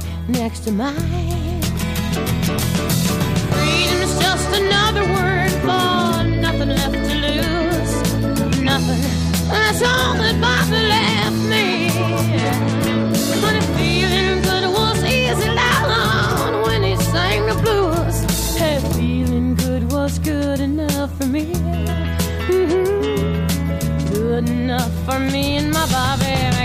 body 0.00 0.06
next 0.28 0.60
to 0.60 0.72
mine. 0.72 0.94
Freedom 3.52 3.98
is 4.02 4.18
just 4.18 4.48
another 4.60 5.02
word 5.02 5.50
for 5.66 6.24
nothing 6.40 6.68
left 6.68 6.94
to 6.94 7.14
lose. 7.26 7.92
Nothing. 8.62 9.02
That's 9.48 9.82
all 9.82 10.14
that 10.14 10.36
Bobby 10.40 10.82
left 10.94 11.40
me. 11.52 11.90
But 13.42 13.62
feeling 13.76 14.42
good 14.42 14.66
was 14.72 15.02
easy 15.04 15.54
down 15.54 16.62
when 16.62 16.82
he 16.82 16.96
sang 16.96 17.46
the 17.46 17.54
blues. 17.62 18.56
Hey, 18.56 18.80
feeling 18.94 19.54
good 19.54 19.92
was 19.92 20.18
good 20.18 20.60
enough 20.60 21.16
for 21.18 21.26
me. 21.26 21.52
Mhm. 22.48 22.84
Good 24.12 24.48
enough 24.48 24.92
for 25.04 25.18
me 25.18 25.56
and 25.56 25.70
my 25.72 25.86
Bobby. 25.86 26.55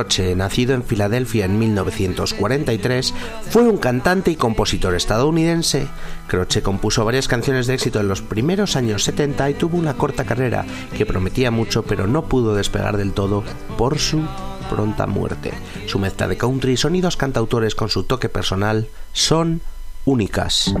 Croce, 0.00 0.34
nacido 0.34 0.72
en 0.72 0.82
Filadelfia 0.82 1.44
en 1.44 1.58
1943, 1.58 3.12
fue 3.50 3.64
un 3.64 3.76
cantante 3.76 4.30
y 4.30 4.36
compositor 4.36 4.94
estadounidense. 4.94 5.88
Croce 6.26 6.62
compuso 6.62 7.04
varias 7.04 7.28
canciones 7.28 7.66
de 7.66 7.74
éxito 7.74 8.00
en 8.00 8.08
los 8.08 8.22
primeros 8.22 8.76
años 8.76 9.04
70 9.04 9.50
y 9.50 9.54
tuvo 9.54 9.76
una 9.76 9.98
corta 9.98 10.24
carrera 10.24 10.64
que 10.96 11.04
prometía 11.04 11.50
mucho 11.50 11.82
pero 11.82 12.06
no 12.06 12.24
pudo 12.24 12.54
despegar 12.54 12.96
del 12.96 13.12
todo 13.12 13.44
por 13.76 13.98
su 13.98 14.22
pronta 14.70 15.06
muerte. 15.06 15.52
Su 15.86 15.98
mezcla 15.98 16.28
de 16.28 16.38
country 16.38 16.72
y 16.72 16.76
sonidos 16.78 17.18
cantautores 17.18 17.74
con 17.74 17.90
su 17.90 18.04
toque 18.04 18.30
personal 18.30 18.88
son 19.12 19.60
únicas. 20.06 20.72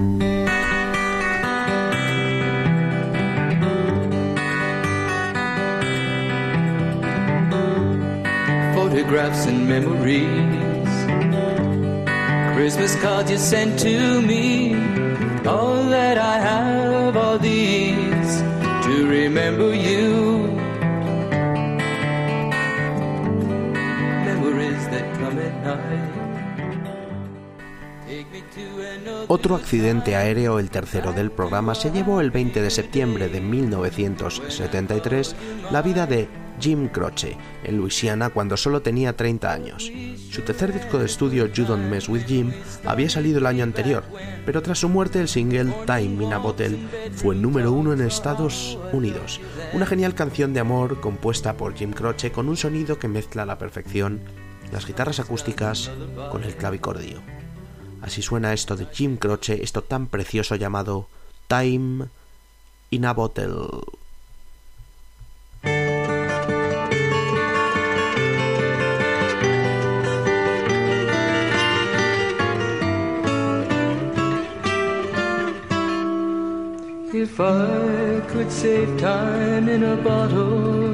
Photographs 9.30 9.46
and 9.46 9.68
memories. 9.68 10.90
Christmas 12.56 13.00
cards 13.00 13.30
you 13.30 13.38
sent 13.38 13.78
to 13.80 14.22
me. 14.22 14.79
Otro 29.32 29.54
accidente 29.54 30.16
aéreo, 30.16 30.58
el 30.58 30.70
tercero 30.70 31.12
del 31.12 31.30
programa, 31.30 31.76
se 31.76 31.92
llevó 31.92 32.20
el 32.20 32.32
20 32.32 32.62
de 32.62 32.68
septiembre 32.68 33.28
de 33.28 33.40
1973 33.40 35.36
la 35.70 35.82
vida 35.82 36.08
de 36.08 36.28
Jim 36.58 36.88
Croce 36.88 37.36
en 37.62 37.76
Luisiana 37.76 38.30
cuando 38.30 38.56
solo 38.56 38.82
tenía 38.82 39.16
30 39.16 39.52
años. 39.52 39.88
Su 40.32 40.42
tercer 40.42 40.72
disco 40.72 40.98
de 40.98 41.06
estudio 41.06 41.46
You 41.46 41.64
Don't 41.64 41.88
Mess 41.88 42.08
With 42.08 42.24
Jim 42.26 42.50
había 42.84 43.08
salido 43.08 43.38
el 43.38 43.46
año 43.46 43.62
anterior, 43.62 44.02
pero 44.44 44.62
tras 44.62 44.80
su 44.80 44.88
muerte 44.88 45.20
el 45.20 45.28
single 45.28 45.72
Time 45.86 46.24
in 46.24 46.32
a 46.32 46.38
Bottle 46.38 46.76
fue 47.14 47.36
número 47.36 47.70
uno 47.70 47.92
en 47.92 48.00
Estados 48.00 48.80
Unidos. 48.92 49.40
Una 49.72 49.86
genial 49.86 50.16
canción 50.16 50.52
de 50.52 50.58
amor 50.58 51.00
compuesta 51.00 51.56
por 51.56 51.76
Jim 51.76 51.92
Croce 51.92 52.32
con 52.32 52.48
un 52.48 52.56
sonido 52.56 52.98
que 52.98 53.06
mezcla 53.06 53.44
a 53.44 53.46
la 53.46 53.58
perfección 53.58 54.22
las 54.72 54.88
guitarras 54.88 55.20
acústicas 55.20 55.88
con 56.32 56.42
el 56.42 56.56
clavicordio. 56.56 57.39
Así 58.02 58.22
suena 58.22 58.52
esto 58.52 58.76
de 58.76 58.86
Jim 58.86 59.16
Croce, 59.16 59.62
esto 59.62 59.82
tan 59.82 60.06
precioso 60.06 60.56
llamado 60.56 61.06
Time 61.48 62.08
in 62.90 63.04
a 63.04 63.12
Bottle. 63.12 63.84
If 77.12 77.38
I 77.38 78.22
could 78.28 78.50
save 78.50 78.98
time 78.98 79.68
in 79.68 79.82
a 79.82 79.96
bottle, 79.96 80.92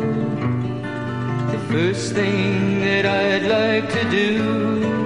the 1.52 1.58
first 1.70 2.14
thing 2.14 2.80
that 2.80 3.06
I'd 3.06 3.46
like 3.46 3.92
to 3.92 4.10
do 4.10 5.05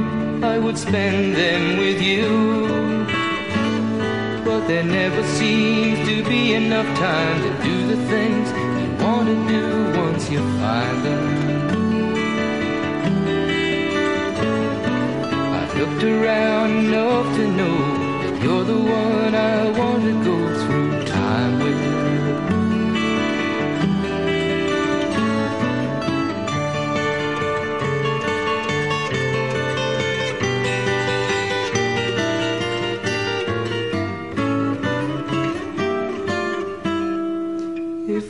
I 0.43 0.57
would 0.57 0.77
spend 0.77 1.35
them 1.35 1.77
with 1.77 2.01
you. 2.01 2.27
But 4.43 4.67
there 4.67 4.83
never 4.83 5.23
seems 5.23 5.99
to 6.09 6.23
be 6.27 6.53
enough 6.53 6.87
time 6.97 7.41
to 7.43 7.63
do 7.63 7.87
the 7.87 7.97
things 8.07 8.49
you 8.49 9.05
want 9.05 9.27
to 9.27 9.35
do 9.47 9.99
once 9.99 10.31
you 10.31 10.39
find 10.59 11.05
them. 11.05 11.23
I've 15.53 15.73
looked 15.77 16.03
around 16.03 16.87
enough 16.87 17.35
to 17.37 17.47
know 17.59 17.77
that 18.23 18.43
you're 18.43 18.63
the 18.63 18.79
one 18.79 19.35
I 19.35 19.69
want 19.77 20.03
to 20.05 20.13
go 20.23 20.37
through 20.59 20.70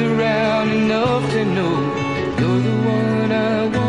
Around 0.00 0.70
enough 0.72 1.30
to 1.32 1.44
know 1.44 1.76
you're 2.38 2.60
the 2.60 2.76
one 2.86 3.32
I 3.32 3.66
want 3.66 3.85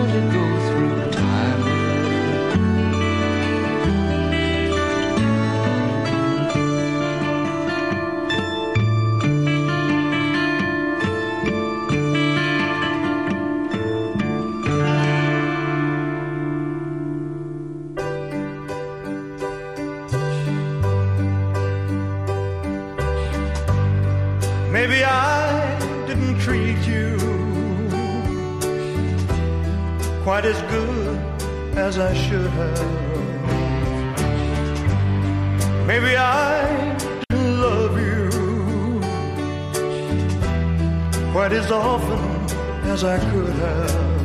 as 42.98 43.04
I 43.04 43.20
could 43.32 43.54
have. 43.66 44.18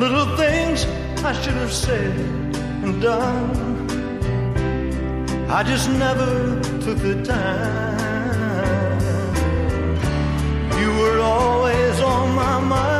Little 0.00 0.36
things 0.36 0.84
I 1.24 1.32
should 1.40 1.58
have 1.64 1.72
said 1.72 2.18
and 2.84 3.00
done. 3.00 3.56
I 5.48 5.62
just 5.62 5.88
never 5.88 6.60
took 6.84 6.98
the 6.98 7.22
time. 7.22 9.00
You 10.80 10.90
were 11.00 11.20
always 11.20 12.00
on 12.00 12.34
my 12.34 12.58
mind. 12.60 12.99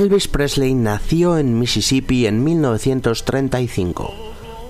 Elvis 0.00 0.28
Presley 0.28 0.72
nació 0.72 1.36
en 1.36 1.58
Mississippi 1.58 2.24
en 2.24 2.42
1935. 2.42 4.14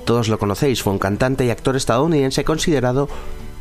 Todos 0.04 0.26
lo 0.26 0.40
conocéis, 0.40 0.82
fue 0.82 0.92
un 0.92 0.98
cantante 0.98 1.44
y 1.44 1.50
actor 1.50 1.76
estadounidense 1.76 2.42
considerado 2.42 3.08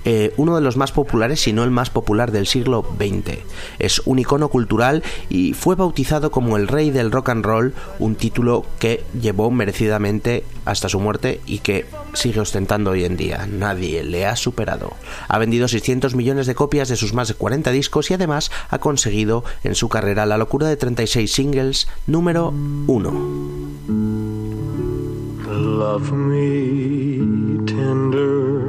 eh, 0.05 0.33
uno 0.37 0.55
de 0.55 0.61
los 0.61 0.77
más 0.77 0.91
populares, 0.91 1.41
si 1.41 1.53
no 1.53 1.63
el 1.63 1.71
más 1.71 1.89
popular 1.89 2.31
del 2.31 2.47
siglo 2.47 2.85
XX. 2.97 3.39
Es 3.79 4.01
un 4.05 4.19
icono 4.19 4.49
cultural 4.49 5.03
y 5.29 5.53
fue 5.53 5.75
bautizado 5.75 6.31
como 6.31 6.57
el 6.57 6.67
rey 6.67 6.91
del 6.91 7.11
rock 7.11 7.29
and 7.29 7.45
roll, 7.45 7.73
un 7.99 8.15
título 8.15 8.65
que 8.79 9.03
llevó 9.19 9.51
merecidamente 9.51 10.43
hasta 10.65 10.89
su 10.89 10.99
muerte 10.99 11.41
y 11.45 11.59
que 11.59 11.85
sigue 12.13 12.39
ostentando 12.39 12.91
hoy 12.91 13.05
en 13.05 13.17
día. 13.17 13.47
Nadie 13.47 14.03
le 14.03 14.25
ha 14.25 14.35
superado. 14.35 14.93
Ha 15.27 15.37
vendido 15.37 15.67
600 15.67 16.15
millones 16.15 16.47
de 16.47 16.55
copias 16.55 16.89
de 16.89 16.95
sus 16.95 17.13
más 17.13 17.27
de 17.27 17.33
40 17.33 17.71
discos 17.71 18.11
y 18.11 18.13
además 18.13 18.51
ha 18.69 18.79
conseguido 18.79 19.43
en 19.63 19.75
su 19.75 19.89
carrera 19.89 20.25
la 20.25 20.37
locura 20.37 20.67
de 20.67 20.77
36 20.77 21.31
singles 21.31 21.87
número 22.07 22.53
1. 22.87 23.49
Love 25.49 26.11
me 26.11 27.65
tender, 27.65 28.68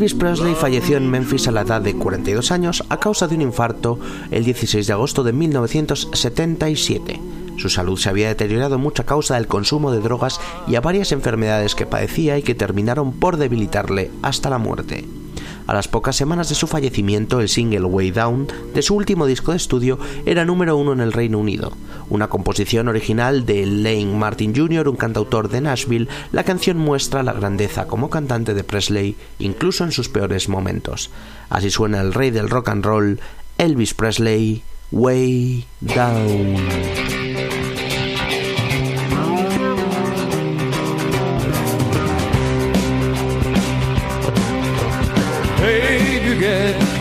Elvis 0.00 0.14
Presley 0.14 0.54
falleció 0.54 0.96
en 0.96 1.10
Memphis 1.10 1.46
a 1.46 1.50
la 1.50 1.60
edad 1.60 1.82
de 1.82 1.94
42 1.94 2.52
años 2.52 2.82
a 2.88 2.96
causa 2.96 3.28
de 3.28 3.34
un 3.34 3.42
infarto 3.42 3.98
el 4.30 4.46
16 4.46 4.86
de 4.86 4.92
agosto 4.94 5.22
de 5.22 5.34
1977. 5.34 7.20
Su 7.58 7.68
salud 7.68 7.98
se 7.98 8.08
había 8.08 8.28
deteriorado 8.28 8.78
mucho 8.78 9.02
a 9.02 9.04
causa 9.04 9.34
del 9.34 9.46
consumo 9.46 9.92
de 9.92 10.00
drogas 10.00 10.40
y 10.66 10.76
a 10.76 10.80
varias 10.80 11.12
enfermedades 11.12 11.74
que 11.74 11.84
padecía 11.84 12.38
y 12.38 12.42
que 12.42 12.54
terminaron 12.54 13.12
por 13.12 13.36
debilitarle 13.36 14.10
hasta 14.22 14.48
la 14.48 14.56
muerte. 14.56 15.04
A 15.66 15.74
las 15.74 15.88
pocas 15.88 16.16
semanas 16.16 16.48
de 16.48 16.54
su 16.54 16.66
fallecimiento, 16.66 17.40
el 17.40 17.48
single 17.48 17.84
Way 17.84 18.10
Down 18.10 18.48
de 18.74 18.82
su 18.82 18.94
último 18.94 19.26
disco 19.26 19.52
de 19.52 19.56
estudio 19.56 19.98
era 20.26 20.44
número 20.44 20.76
uno 20.76 20.92
en 20.92 21.00
el 21.00 21.12
Reino 21.12 21.38
Unido. 21.38 21.72
Una 22.08 22.28
composición 22.28 22.88
original 22.88 23.46
de 23.46 23.66
Lane 23.66 24.16
Martin 24.16 24.54
Jr., 24.54 24.88
un 24.88 24.96
cantautor 24.96 25.48
de 25.48 25.60
Nashville, 25.60 26.08
la 26.32 26.44
canción 26.44 26.76
muestra 26.78 27.22
la 27.22 27.32
grandeza 27.32 27.86
como 27.86 28.10
cantante 28.10 28.54
de 28.54 28.64
Presley, 28.64 29.16
incluso 29.38 29.84
en 29.84 29.92
sus 29.92 30.08
peores 30.08 30.48
momentos. 30.48 31.10
Así 31.48 31.70
suena 31.70 32.00
el 32.00 32.14
rey 32.14 32.30
del 32.30 32.50
rock 32.50 32.68
and 32.68 32.84
roll, 32.84 33.20
Elvis 33.58 33.94
Presley, 33.94 34.62
Way 34.90 35.66
Down. 35.80 37.09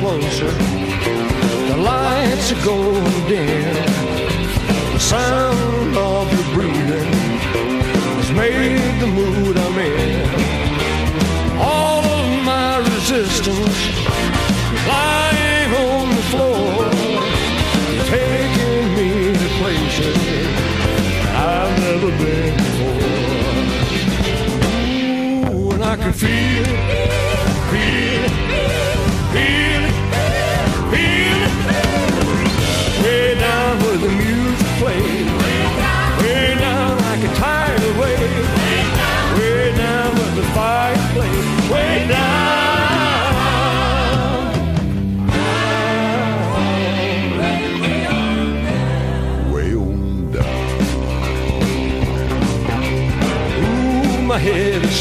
Closer. 0.10 0.51
The 1.70 1.78
lights 1.78 2.51
are 2.51 2.66
going 2.66 3.28
dim. 3.28 3.76
The 4.93 4.99
sound 4.99 5.68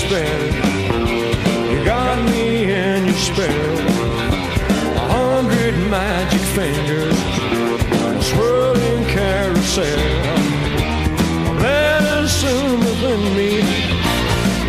spinning. 0.08 0.54
You 1.70 1.84
got 1.84 2.16
me 2.30 2.64
in 2.72 3.04
your 3.06 3.14
spell. 3.14 3.78
A 4.96 5.06
hundred 5.16 5.74
magic 5.90 6.40
fingers, 6.56 7.18
a 8.16 8.22
swirling 8.22 9.04
carousel. 9.06 9.98
Medicine 11.60 12.80
within 12.80 13.22
me, 13.36 13.50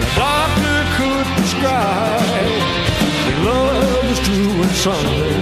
the 0.01 0.09
doctor 0.15 0.77
could 0.97 1.27
prescribe. 1.35 2.53
Your 3.29 3.39
love 3.45 4.05
is 4.11 4.19
doing 4.27 4.73
something 4.87 5.41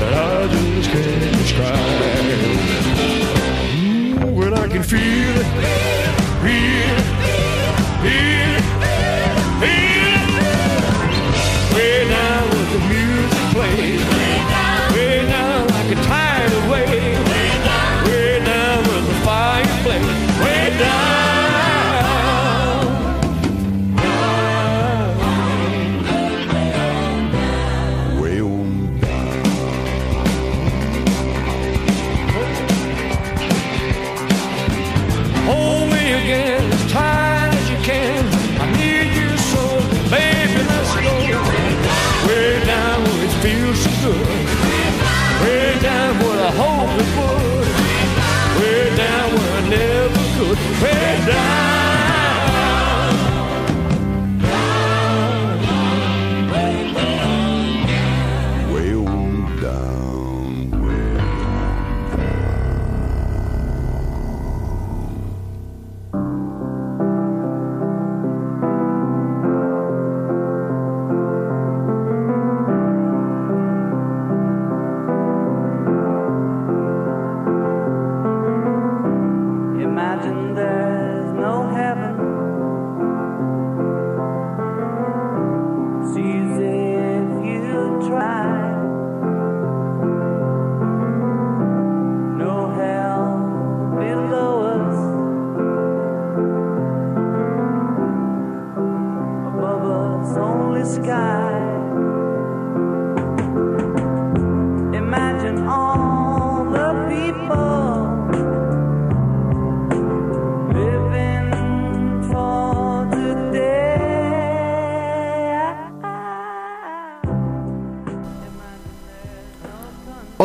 that 0.00 0.12
I 0.14 0.48
just 0.48 0.90
can't 0.90 1.36
describe. 1.42 1.78
Ooh, 4.24 4.42
and 4.42 4.54
I 4.54 4.66
can 4.68 4.82
feel 4.82 5.34
it, 5.42 5.48
feel 6.42 6.96
it, 6.96 7.08
feel 8.02 8.37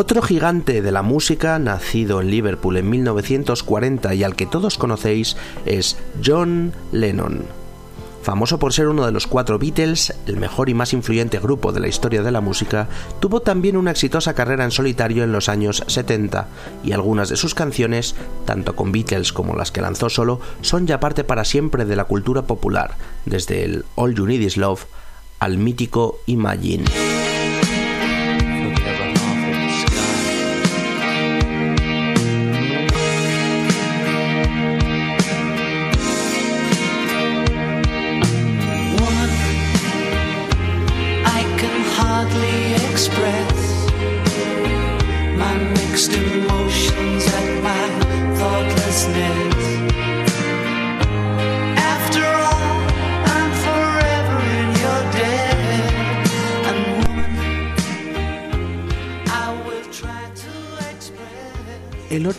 Otro 0.04 0.22
gigante 0.22 0.82
de 0.82 0.92
la 0.92 1.02
música, 1.02 1.58
nacido 1.60 2.20
en 2.20 2.30
Liverpool 2.30 2.76
en 2.76 2.90
1940 2.90 4.14
y 4.14 4.24
al 4.24 4.36
que 4.36 4.46
todos 4.46 4.78
conocéis, 4.78 5.38
es 5.66 5.98
John 6.22 6.74
Lennon. 6.92 7.46
Famoso 8.22 8.60
por 8.60 8.74
ser 8.74 8.90
uno 8.90 9.06
de 9.06 9.14
los 9.14 9.28
cuatro 9.28 9.58
Beatles, 9.58 10.14
el 10.28 10.36
mejor 10.36 10.68
y 10.68 10.74
más 10.74 10.92
influyente 10.92 11.40
grupo 11.40 11.72
de 11.72 11.80
la 11.80 11.88
historia 11.88 12.22
de 12.22 12.34
la 12.34 12.42
música, 12.42 12.90
tuvo 13.22 13.40
también 13.40 13.78
una 13.78 13.92
exitosa 13.92 14.34
carrera 14.34 14.66
en 14.66 14.72
solitario 14.72 15.24
en 15.24 15.32
los 15.32 15.48
años 15.48 15.86
70, 15.88 16.50
y 16.84 16.92
algunas 16.92 17.30
de 17.30 17.38
sus 17.38 17.56
canciones, 17.56 18.14
tanto 18.44 18.76
con 18.76 18.92
Beatles 18.92 19.32
como 19.32 19.56
las 19.56 19.72
que 19.72 19.82
lanzó 19.82 20.10
solo, 20.10 20.42
son 20.60 20.86
ya 20.86 21.00
parte 21.00 21.24
para 21.24 21.46
siempre 21.46 21.86
de 21.86 21.96
la 21.96 22.04
cultura 22.04 22.42
popular, 22.42 22.98
desde 23.26 23.64
el 23.64 23.86
All 23.96 24.16
You 24.16 24.26
Need 24.26 24.42
Is 24.42 24.58
Love 24.58 24.84
al 25.40 25.58
mítico 25.58 26.20
Imagine. 26.26 27.13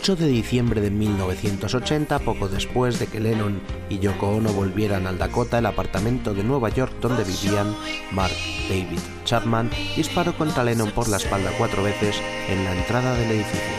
8 0.05 0.17
de 0.17 0.27
diciembre 0.27 0.81
de 0.81 0.91
1980, 0.91 2.19
poco 2.19 2.47
después 2.47 2.99
de 2.99 3.07
que 3.07 3.19
Lennon 3.19 3.59
y 3.89 3.97
Yoko 3.97 4.35
Ono 4.35 4.53
volvieran 4.53 5.07
al 5.07 5.17
Dakota, 5.17 5.57
el 5.57 5.65
apartamento 5.65 6.35
de 6.35 6.43
Nueva 6.43 6.69
York 6.69 6.93
donde 7.01 7.23
vivían, 7.23 7.75
Mark 8.11 8.35
David 8.69 8.99
Chapman 9.23 9.71
disparó 9.95 10.37
contra 10.37 10.63
Lennon 10.63 10.91
por 10.91 11.07
la 11.07 11.17
espalda 11.17 11.49
cuatro 11.57 11.81
veces 11.81 12.21
en 12.47 12.63
la 12.65 12.75
entrada 12.75 13.15
del 13.15 13.31
edificio. 13.31 13.73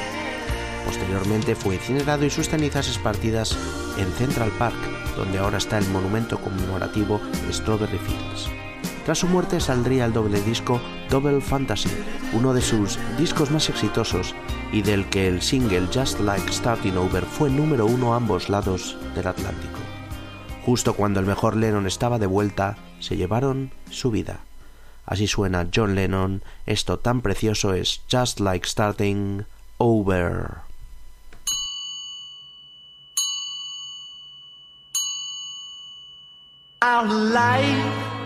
Posteriormente 0.84 1.54
fue 1.54 1.76
incinerado 1.76 2.24
y 2.24 2.30
sus 2.30 2.48
cenizas 2.48 2.88
esparcidas 2.88 3.56
en 3.96 4.10
Central 4.14 4.50
Park, 4.58 4.74
donde 5.16 5.38
ahora 5.38 5.58
está 5.58 5.78
el 5.78 5.86
monumento 5.90 6.40
conmemorativo 6.40 7.20
Strawberry 7.52 7.98
Fields. 7.98 8.65
Tras 9.06 9.18
su 9.18 9.28
muerte 9.28 9.60
saldría 9.60 10.04
el 10.04 10.12
doble 10.12 10.40
disco 10.40 10.80
Double 11.10 11.40
Fantasy, 11.40 11.88
uno 12.32 12.52
de 12.52 12.60
sus 12.60 12.98
discos 13.16 13.52
más 13.52 13.68
exitosos 13.68 14.34
y 14.72 14.82
del 14.82 15.08
que 15.08 15.28
el 15.28 15.42
single 15.42 15.86
Just 15.94 16.18
Like 16.18 16.52
Starting 16.52 16.96
Over 16.96 17.24
fue 17.24 17.48
número 17.48 17.86
uno 17.86 18.12
a 18.12 18.16
ambos 18.16 18.48
lados 18.48 18.98
del 19.14 19.28
Atlántico. 19.28 19.78
Justo 20.64 20.94
cuando 20.94 21.20
el 21.20 21.26
mejor 21.26 21.54
Lennon 21.54 21.86
estaba 21.86 22.18
de 22.18 22.26
vuelta, 22.26 22.78
se 22.98 23.16
llevaron 23.16 23.70
su 23.90 24.10
vida. 24.10 24.40
Así 25.04 25.28
suena 25.28 25.68
John 25.72 25.94
Lennon, 25.94 26.42
esto 26.66 26.98
tan 26.98 27.20
precioso 27.20 27.74
es 27.74 28.02
Just 28.10 28.40
Like 28.40 28.66
Starting 28.66 29.44
Over. 29.78 30.62
Our 36.82 37.06
life 37.06 38.25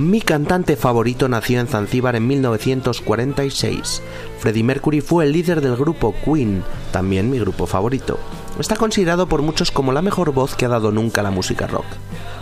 Mi 0.00 0.22
cantante 0.22 0.76
favorito 0.76 1.28
nació 1.28 1.60
en 1.60 1.66
Zanzíbar 1.66 2.16
en 2.16 2.26
1946. 2.26 4.02
Freddie 4.38 4.64
Mercury 4.64 5.02
fue 5.02 5.24
el 5.24 5.32
líder 5.32 5.60
del 5.60 5.76
grupo 5.76 6.14
Queen, 6.24 6.64
también 6.90 7.30
mi 7.30 7.38
grupo 7.38 7.66
favorito. 7.66 8.18
Está 8.58 8.76
considerado 8.76 9.28
por 9.28 9.42
muchos 9.42 9.70
como 9.70 9.92
la 9.92 10.00
mejor 10.00 10.32
voz 10.32 10.54
que 10.54 10.64
ha 10.64 10.68
dado 10.68 10.90
nunca 10.90 11.22
la 11.22 11.30
música 11.30 11.66
rock. 11.66 11.84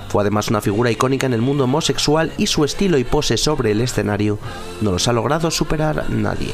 Fue 0.09 0.23
además 0.23 0.49
una 0.49 0.61
figura 0.61 0.91
icónica 0.91 1.27
en 1.27 1.35
el 1.35 1.43
mundo 1.43 1.65
homosexual 1.65 2.33
y 2.39 2.47
su 2.47 2.65
estilo 2.65 2.99
y 2.99 3.05
pose 3.05 3.37
sobre 3.37 3.73
el 3.73 3.81
escenario 3.81 4.39
no 4.81 4.91
los 4.91 5.07
ha 5.07 5.13
logrado 5.13 5.51
superar 5.51 6.09
nadie. 6.11 6.53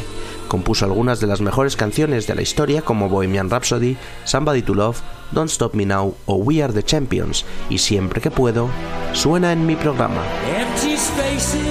Compuso 0.48 0.84
algunas 0.84 1.20
de 1.20 1.26
las 1.26 1.40
mejores 1.40 1.76
canciones 1.76 2.26
de 2.26 2.34
la 2.34 2.42
historia 2.42 2.82
como 2.82 3.08
Bohemian 3.08 3.50
Rhapsody, 3.50 3.96
Somebody 4.24 4.62
to 4.62 4.74
Love, 4.74 5.00
Don't 5.30 5.50
Stop 5.50 5.74
Me 5.74 5.86
Now 5.86 6.14
o 6.26 6.36
We 6.36 6.62
Are 6.62 6.72
the 6.72 6.82
Champions 6.82 7.44
y 7.70 7.78
siempre 7.78 8.20
que 8.20 8.30
puedo 8.30 8.68
suena 9.12 9.52
en 9.52 9.66
mi 9.66 9.76
programa. 9.76 10.22
Empty 10.56 10.96
spaces, 10.96 11.62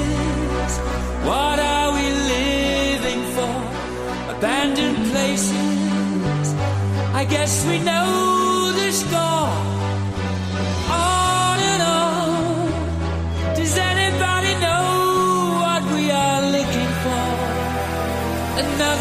what 1.25 1.59
are 1.59 1.93
we 1.93 2.09
living 2.27 3.23
for? 3.35 4.35
Abandoned 4.37 5.11
places, 5.11 6.53
I 7.13 7.25
guess 7.25 7.65
we 7.67 7.79
know 7.79 8.71
the 8.73 8.91
score. 8.91 9.32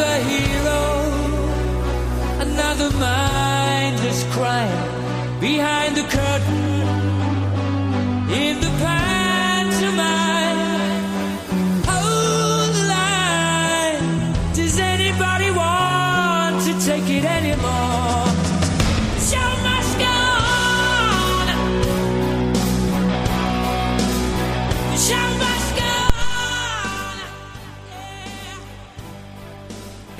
Another 0.02 0.24
hero, 0.24 0.82
another 2.40 2.90
mindless 2.98 4.24
crime 4.34 5.40
behind 5.40 5.96
the 5.96 6.02
curtain 6.02 6.71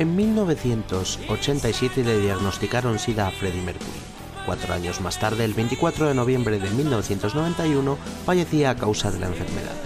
En 0.02 0.16
1987 0.16 2.02
le 2.02 2.18
diagnosticaron 2.18 2.98
SIDA 2.98 3.28
a 3.28 3.30
Freddie 3.30 3.62
Mercury. 3.62 4.00
Cuatro 4.44 4.74
años 4.74 5.00
más 5.00 5.20
tarde, 5.20 5.44
el 5.44 5.54
24 5.54 6.08
de 6.08 6.14
noviembre 6.14 6.58
de 6.58 6.68
1991, 6.70 7.96
fallecía 8.26 8.70
a 8.70 8.74
causa 8.74 9.12
de 9.12 9.20
la 9.20 9.28
enfermedad. 9.28 9.76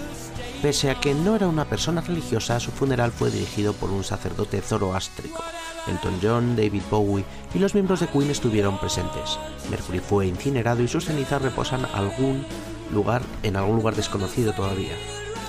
Pese 0.63 0.89
a 0.89 0.99
que 0.99 1.13
no 1.13 1.35
era 1.35 1.47
una 1.47 1.65
persona 1.65 2.01
religiosa, 2.01 2.59
su 2.59 2.71
funeral 2.71 3.11
fue 3.11 3.29
dirigido 3.29 3.73
por 3.73 3.91
un 3.91 4.03
sacerdote 4.03 4.59
zoroástrico. 4.59 5.43
Elton 5.85 6.17
John, 6.19 6.55
David 6.55 6.81
Bowie 6.89 7.23
y 7.53 7.59
los 7.59 7.75
miembros 7.75 7.99
de 7.99 8.07
Queen 8.07 8.31
estuvieron 8.31 8.79
presentes. 8.79 9.37
Mercury 9.69 9.99
fue 9.99 10.25
incinerado 10.25 10.81
y 10.81 10.87
sus 10.87 11.05
cenizas 11.05 11.43
reposan 11.43 11.85
algún 11.93 12.43
lugar, 12.91 13.21
en 13.43 13.55
algún 13.55 13.75
lugar 13.75 13.95
desconocido 13.95 14.51
todavía. 14.53 14.95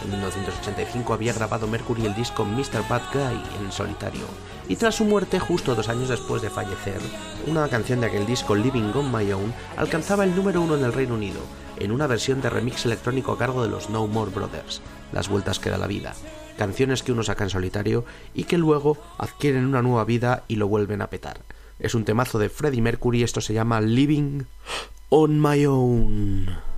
En 0.05 0.11
1985 0.11 1.13
había 1.13 1.33
grabado 1.33 1.67
Mercury 1.67 2.07
el 2.07 2.15
disco 2.15 2.45
Mr. 2.45 2.87
Bad 2.89 3.03
Guy 3.13 3.41
en 3.61 3.73
solitario, 3.73 4.27
y 4.69 4.77
tras 4.77 4.97
su 4.97 5.05
muerte, 5.05 5.39
justo 5.39 5.75
dos 5.75 5.89
años 5.89 6.09
después 6.09 6.43
de 6.43 6.51
fallecer, 6.51 7.01
una 7.47 7.69
canción 7.69 8.01
de 8.01 8.07
aquel 8.07 8.27
disco, 8.27 8.55
Living 8.55 8.93
on 8.95 9.11
My 9.11 9.31
Own, 9.33 9.53
alcanzaba 9.77 10.25
el 10.25 10.37
número 10.37 10.61
uno 10.61 10.77
en 10.77 10.85
el 10.85 10.93
Reino 10.93 11.15
Unido, 11.15 11.41
en 11.79 11.91
una 11.91 12.07
versión 12.07 12.41
de 12.41 12.51
remix 12.51 12.85
electrónico 12.85 13.33
a 13.33 13.39
cargo 13.39 13.63
de 13.63 13.71
los 13.71 13.91
No 13.91 14.07
More 14.07 14.31
Brothers, 14.31 14.83
Las 15.13 15.29
Vueltas 15.29 15.59
que 15.59 15.71
da 15.71 15.79
la 15.79 15.87
vida, 15.87 16.15
canciones 16.57 17.03
que 17.03 17.13
uno 17.13 17.23
saca 17.23 17.45
en 17.45 17.51
solitario 17.51 18.05
y 18.35 18.45
que 18.45 18.59
luego 18.59 18.99
adquieren 19.19 19.65
una 19.65 19.83
nueva 19.83 20.05
vida 20.05 20.45
y 20.49 20.57
lo 20.57 20.69
vuelven 20.69 21.03
a 21.03 21.11
petar. 21.11 21.41
Es 21.79 21.95
un 21.95 22.05
temazo 22.05 22.39
de 22.39 22.49
Freddie 22.49 22.83
Mercury, 22.83 23.23
esto 23.23 23.41
se 23.41 23.55
llama 23.55 23.81
Living 23.81 24.43
on 25.09 25.41
My 25.41 25.65
Own. 25.67 26.78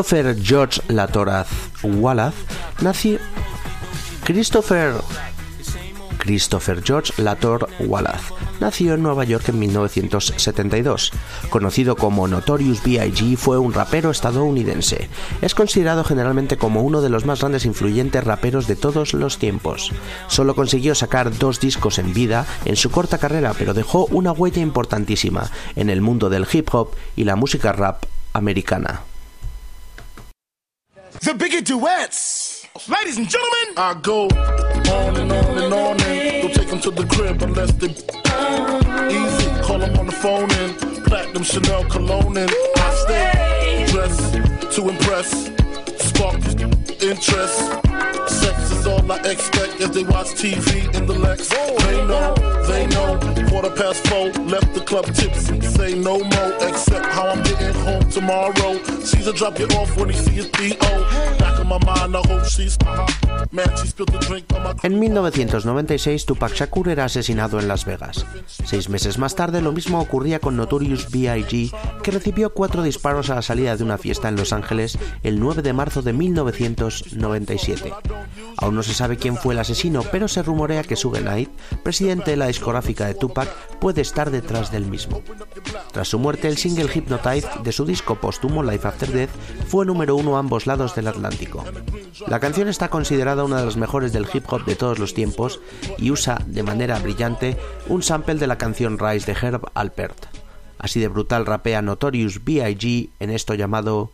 Christopher 0.00 0.34
George 0.42 0.80
Latoraz 0.88 1.48
Wallace 1.82 2.38
nació 2.80 3.18
Christopher 4.24 4.94
Christopher 6.16 6.82
George 6.82 7.12
Lator 7.22 7.68
Wallace 7.80 8.32
nació 8.60 8.94
en 8.94 9.02
Nueva 9.02 9.24
York 9.24 9.50
en 9.50 9.58
1972. 9.58 11.12
Conocido 11.50 11.96
como 11.96 12.26
Notorious 12.28 12.82
B.I.G., 12.82 13.36
fue 13.36 13.58
un 13.58 13.74
rapero 13.74 14.10
estadounidense. 14.10 15.10
Es 15.42 15.54
considerado 15.54 16.02
generalmente 16.02 16.56
como 16.56 16.80
uno 16.80 17.02
de 17.02 17.10
los 17.10 17.26
más 17.26 17.40
grandes 17.40 17.66
e 17.66 17.68
influyentes 17.68 18.24
raperos 18.24 18.66
de 18.66 18.76
todos 18.76 19.12
los 19.12 19.36
tiempos. 19.36 19.92
Solo 20.28 20.54
consiguió 20.54 20.94
sacar 20.94 21.36
dos 21.36 21.60
discos 21.60 21.98
en 21.98 22.14
vida 22.14 22.46
en 22.64 22.76
su 22.76 22.90
corta 22.90 23.18
carrera, 23.18 23.52
pero 23.58 23.74
dejó 23.74 24.06
una 24.06 24.32
huella 24.32 24.62
importantísima 24.62 25.50
en 25.76 25.90
el 25.90 26.00
mundo 26.00 26.30
del 26.30 26.46
hip 26.50 26.74
hop 26.74 26.92
y 27.16 27.24
la 27.24 27.36
música 27.36 27.72
rap 27.72 28.04
americana. 28.32 29.02
The 31.22 31.34
bigger 31.34 31.60
Duets. 31.60 32.66
Ladies 32.88 33.18
and 33.18 33.28
gentlemen, 33.28 33.74
I 33.76 33.92
go 34.00 34.24
on 34.24 35.16
and 35.18 35.30
on 35.30 35.58
and 35.58 35.74
on 35.74 36.00
and 36.00 36.42
don't 36.42 36.54
take 36.54 36.68
them 36.68 36.80
to 36.80 36.90
the 36.90 37.04
crib 37.04 37.42
unless 37.42 37.72
they 37.72 37.88
easy. 37.88 39.62
Call 39.62 39.80
them 39.80 39.98
on 39.98 40.06
the 40.06 40.12
phone 40.12 40.50
and 40.50 41.04
platinum 41.04 41.42
Chanel 41.42 41.84
cologne 41.90 42.38
and 42.38 42.50
I 42.76 42.94
stay 43.04 43.84
dressed 43.92 44.32
to 44.76 44.88
impress, 44.88 45.50
spark 45.98 46.36
interest. 47.02 48.19
All 48.90 49.12
I 49.12 49.18
expect 49.30 49.80
as 49.80 49.90
they 49.90 50.04
watch 50.04 50.28
TV 50.42 50.94
in 50.94 51.06
the 51.06 51.14
Lex. 51.14 51.48
They 51.48 52.06
know, 52.06 52.34
they 52.66 52.86
know. 52.88 53.18
Quarter 53.48 53.70
past 53.70 54.06
four, 54.08 54.26
left 54.44 54.74
the 54.74 54.80
club 54.80 55.06
tipsy. 55.14 55.60
Say 55.60 55.94
no 55.94 56.18
more, 56.18 56.52
except 56.68 57.06
how 57.06 57.28
I'm 57.28 57.42
getting 57.42 57.74
home 57.82 58.08
tomorrow. 58.10 58.78
Caesar 59.04 59.32
drop 59.32 59.58
you 59.58 59.66
off 59.78 59.96
when 59.96 60.10
he 60.10 60.16
see 60.16 60.32
his 60.32 60.48
B.O. 60.48 61.36
Back 61.38 61.60
in 61.60 61.66
my 61.66 61.78
mind, 61.84 62.16
I 62.16 62.22
hope 62.28 62.44
she's 62.46 62.76
En 64.82 64.98
1996, 65.00 66.26
Tupac 66.26 66.52
Shakur 66.54 66.88
era 66.88 67.04
asesinado 67.04 67.58
en 67.58 67.68
Las 67.68 67.84
Vegas. 67.84 68.24
Seis 68.46 68.88
meses 68.88 69.18
más 69.18 69.34
tarde, 69.34 69.60
lo 69.60 69.72
mismo 69.72 70.00
ocurría 70.00 70.38
con 70.38 70.56
Notorious 70.56 71.10
B.I.G., 71.10 71.72
que 72.00 72.10
recibió 72.10 72.52
cuatro 72.52 72.82
disparos 72.82 73.30
a 73.30 73.34
la 73.34 73.42
salida 73.42 73.76
de 73.76 73.84
una 73.84 73.98
fiesta 73.98 74.28
en 74.28 74.36
Los 74.36 74.52
Ángeles 74.52 74.98
el 75.22 75.40
9 75.40 75.62
de 75.62 75.72
marzo 75.72 76.02
de 76.02 76.12
1997. 76.12 77.92
Aún 78.56 78.74
no 78.74 78.82
se 78.82 78.94
sabe 78.94 79.16
quién 79.16 79.36
fue 79.36 79.54
el 79.54 79.60
asesino, 79.60 80.02
pero 80.10 80.28
se 80.28 80.42
rumorea 80.42 80.82
que 80.82 80.96
Suge 80.96 81.20
Knight, 81.20 81.50
presidente 81.82 82.32
de 82.32 82.36
la 82.36 82.46
discográfica 82.46 83.06
de 83.06 83.14
Tupac, 83.14 83.48
puede 83.78 84.02
estar 84.02 84.30
detrás 84.30 84.70
del 84.70 84.86
mismo. 84.86 85.22
Tras 85.92 86.08
su 86.08 86.18
muerte, 86.18 86.48
el 86.48 86.58
single 86.58 86.90
Hypnotize 86.92 87.48
de 87.62 87.72
su 87.72 87.84
disco 87.84 88.16
póstumo 88.16 88.62
Life 88.62 88.86
After 88.86 89.10
Death 89.10 89.30
fue 89.66 89.86
número 89.86 90.16
uno 90.16 90.36
a 90.36 90.40
ambos 90.40 90.66
lados 90.66 90.94
del 90.94 91.08
Atlántico. 91.08 91.64
La 92.26 92.40
canción 92.40 92.68
está 92.68 92.88
considerada 92.88 93.44
una 93.44 93.58
de 93.60 93.66
las 93.66 93.76
mejores 93.76 94.12
del 94.12 94.28
hip 94.32 94.44
hop 94.52 94.64
de 94.64 94.76
todos 94.76 94.98
los 94.98 95.14
tiempos 95.14 95.60
y 95.98 96.10
usa 96.10 96.40
de 96.46 96.62
manera 96.62 96.98
brillante 96.98 97.56
un 97.88 98.02
sample 98.02 98.34
de 98.34 98.46
la 98.46 98.58
canción 98.58 98.98
Rise 98.98 99.32
de 99.32 99.38
Herb 99.40 99.70
Alpert. 99.74 100.26
Así 100.80 100.98
de 100.98 101.08
brutal 101.08 101.44
rapea 101.44 101.82
Notorious 101.82 102.42
B.I.G. 102.42 103.10
en 103.20 103.30
esto 103.30 103.54
llamado 103.54 104.10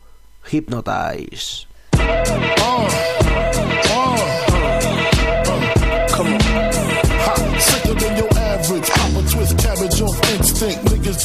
Hypnotize. 0.51 1.67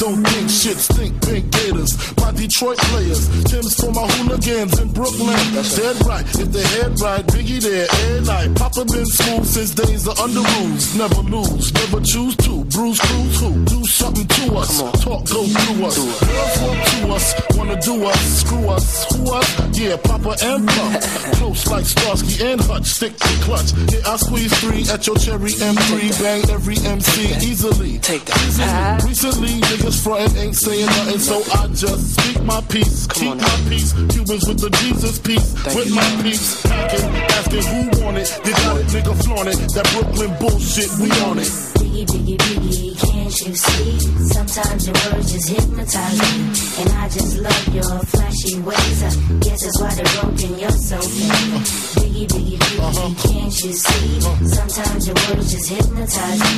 don't 0.00 0.24
think 0.24 0.50
shit 0.50 0.76
stink. 0.78 1.22
Pink 1.22 1.50
gators. 1.50 2.16
My 2.16 2.32
Detroit 2.32 2.78
players. 2.78 3.28
Tim's 3.44 3.74
for 3.76 3.92
my 3.92 4.06
hooligans 4.06 4.78
in 4.78 4.92
Brooklyn. 4.92 5.36
Dead 5.52 5.96
right. 6.06 6.24
If 6.38 6.52
they 6.52 6.62
head 6.62 7.00
right, 7.00 7.24
Biggie 7.26 7.60
there. 7.60 7.86
Air 8.08 8.20
night. 8.22 8.54
Papa 8.56 8.84
been 8.84 9.06
smooth 9.06 9.46
since 9.46 9.74
days 9.74 10.06
of 10.06 10.16
Underoos. 10.16 10.96
Never 10.96 11.22
lose. 11.22 11.72
Never 11.74 12.00
choose 12.04 12.36
to. 12.36 12.64
Bruce 12.64 13.00
Cruz 13.00 13.40
who? 13.40 13.64
Do 13.64 13.84
something 13.84 14.26
to 14.26 14.56
us. 14.56 14.78
Talk 15.02 15.28
go 15.28 15.44
through 15.44 15.86
us. 15.86 15.96
Girls 15.96 16.62
walk 16.62 16.86
to 16.86 17.12
us. 17.12 17.56
Wanna 17.56 17.80
do 17.80 18.04
us. 18.04 18.40
Screw 18.40 18.68
us. 18.68 19.04
Who 19.16 19.32
us? 19.32 19.78
Yeah, 19.78 19.96
Papa 19.96 20.36
and 20.42 20.68
Pump. 20.68 21.00
Close 21.36 21.66
like 21.68 21.84
Starsky 21.84 22.44
and 22.44 22.60
Hutch. 22.60 22.86
Stick 22.86 23.16
to 23.16 23.28
clutch. 23.44 23.72
Yeah, 23.92 24.12
I 24.12 24.16
squeeze 24.16 24.52
three 24.60 24.84
at 24.90 25.06
your 25.06 25.16
cherry 25.16 25.52
M3. 25.52 26.22
Bang 26.22 26.50
every 26.50 26.76
MC 26.78 27.34
easily. 27.44 27.98
Take 27.98 28.24
that. 28.26 29.02
Recently, 29.06 29.60
niggas 29.82 30.02
frontin' 30.02 30.36
ain't 30.38 30.56
saying 30.56 30.86
nothing, 30.86 31.18
so 31.18 31.42
I 31.58 31.66
just 31.68 32.14
speak 32.14 32.42
my 32.44 32.60
peace. 32.62 33.06
Keep 33.08 33.36
my 33.36 33.60
peace. 33.68 33.92
Cubans 33.92 34.46
with 34.46 34.60
the 34.60 34.70
Jesus 34.82 35.18
piece. 35.18 35.54
with 35.74 35.94
my 35.94 36.22
peace. 36.22 36.62
Packing, 36.62 37.04
asking 37.04 37.62
who 37.62 38.04
want 38.04 38.18
it. 38.18 38.40
You 38.44 38.52
got 38.52 38.80
it, 38.80 38.86
nigga, 38.86 39.24
flaunt 39.24 39.48
it. 39.48 39.58
That 39.74 39.88
Brooklyn 39.92 40.36
bullshit, 40.38 40.90
we 41.00 41.10
on 41.22 41.38
it. 41.38 41.71
Biggie, 41.82 42.06
biggie, 42.06 42.36
biggie, 42.38 42.94
can't 43.00 43.40
you 43.40 43.54
see? 43.54 43.98
Sometimes 44.32 44.86
your 44.86 44.94
words 45.12 45.32
just 45.32 45.48
hypnotize 45.48 46.18
me. 46.20 46.82
And 46.82 46.90
I 46.94 47.08
just 47.08 47.38
love 47.38 47.74
your 47.74 47.98
flashy 48.06 48.60
ways. 48.60 49.02
I 49.02 49.10
guess 49.40 49.62
that's 49.62 49.80
why 49.80 49.94
they're 49.94 50.22
broken, 50.22 50.58
you're 50.58 50.70
so 50.70 50.96
mean. 50.96 51.62
Biggie, 51.98 52.26
biggie, 52.28 52.58
biggie, 52.58 53.32
can't 53.32 53.64
you 53.64 53.72
see? 53.72 54.20
Sometimes 54.46 55.06
your 55.08 55.16
words 55.28 55.50
just 55.50 55.68
hypnotize 55.68 56.40
me. 56.40 56.52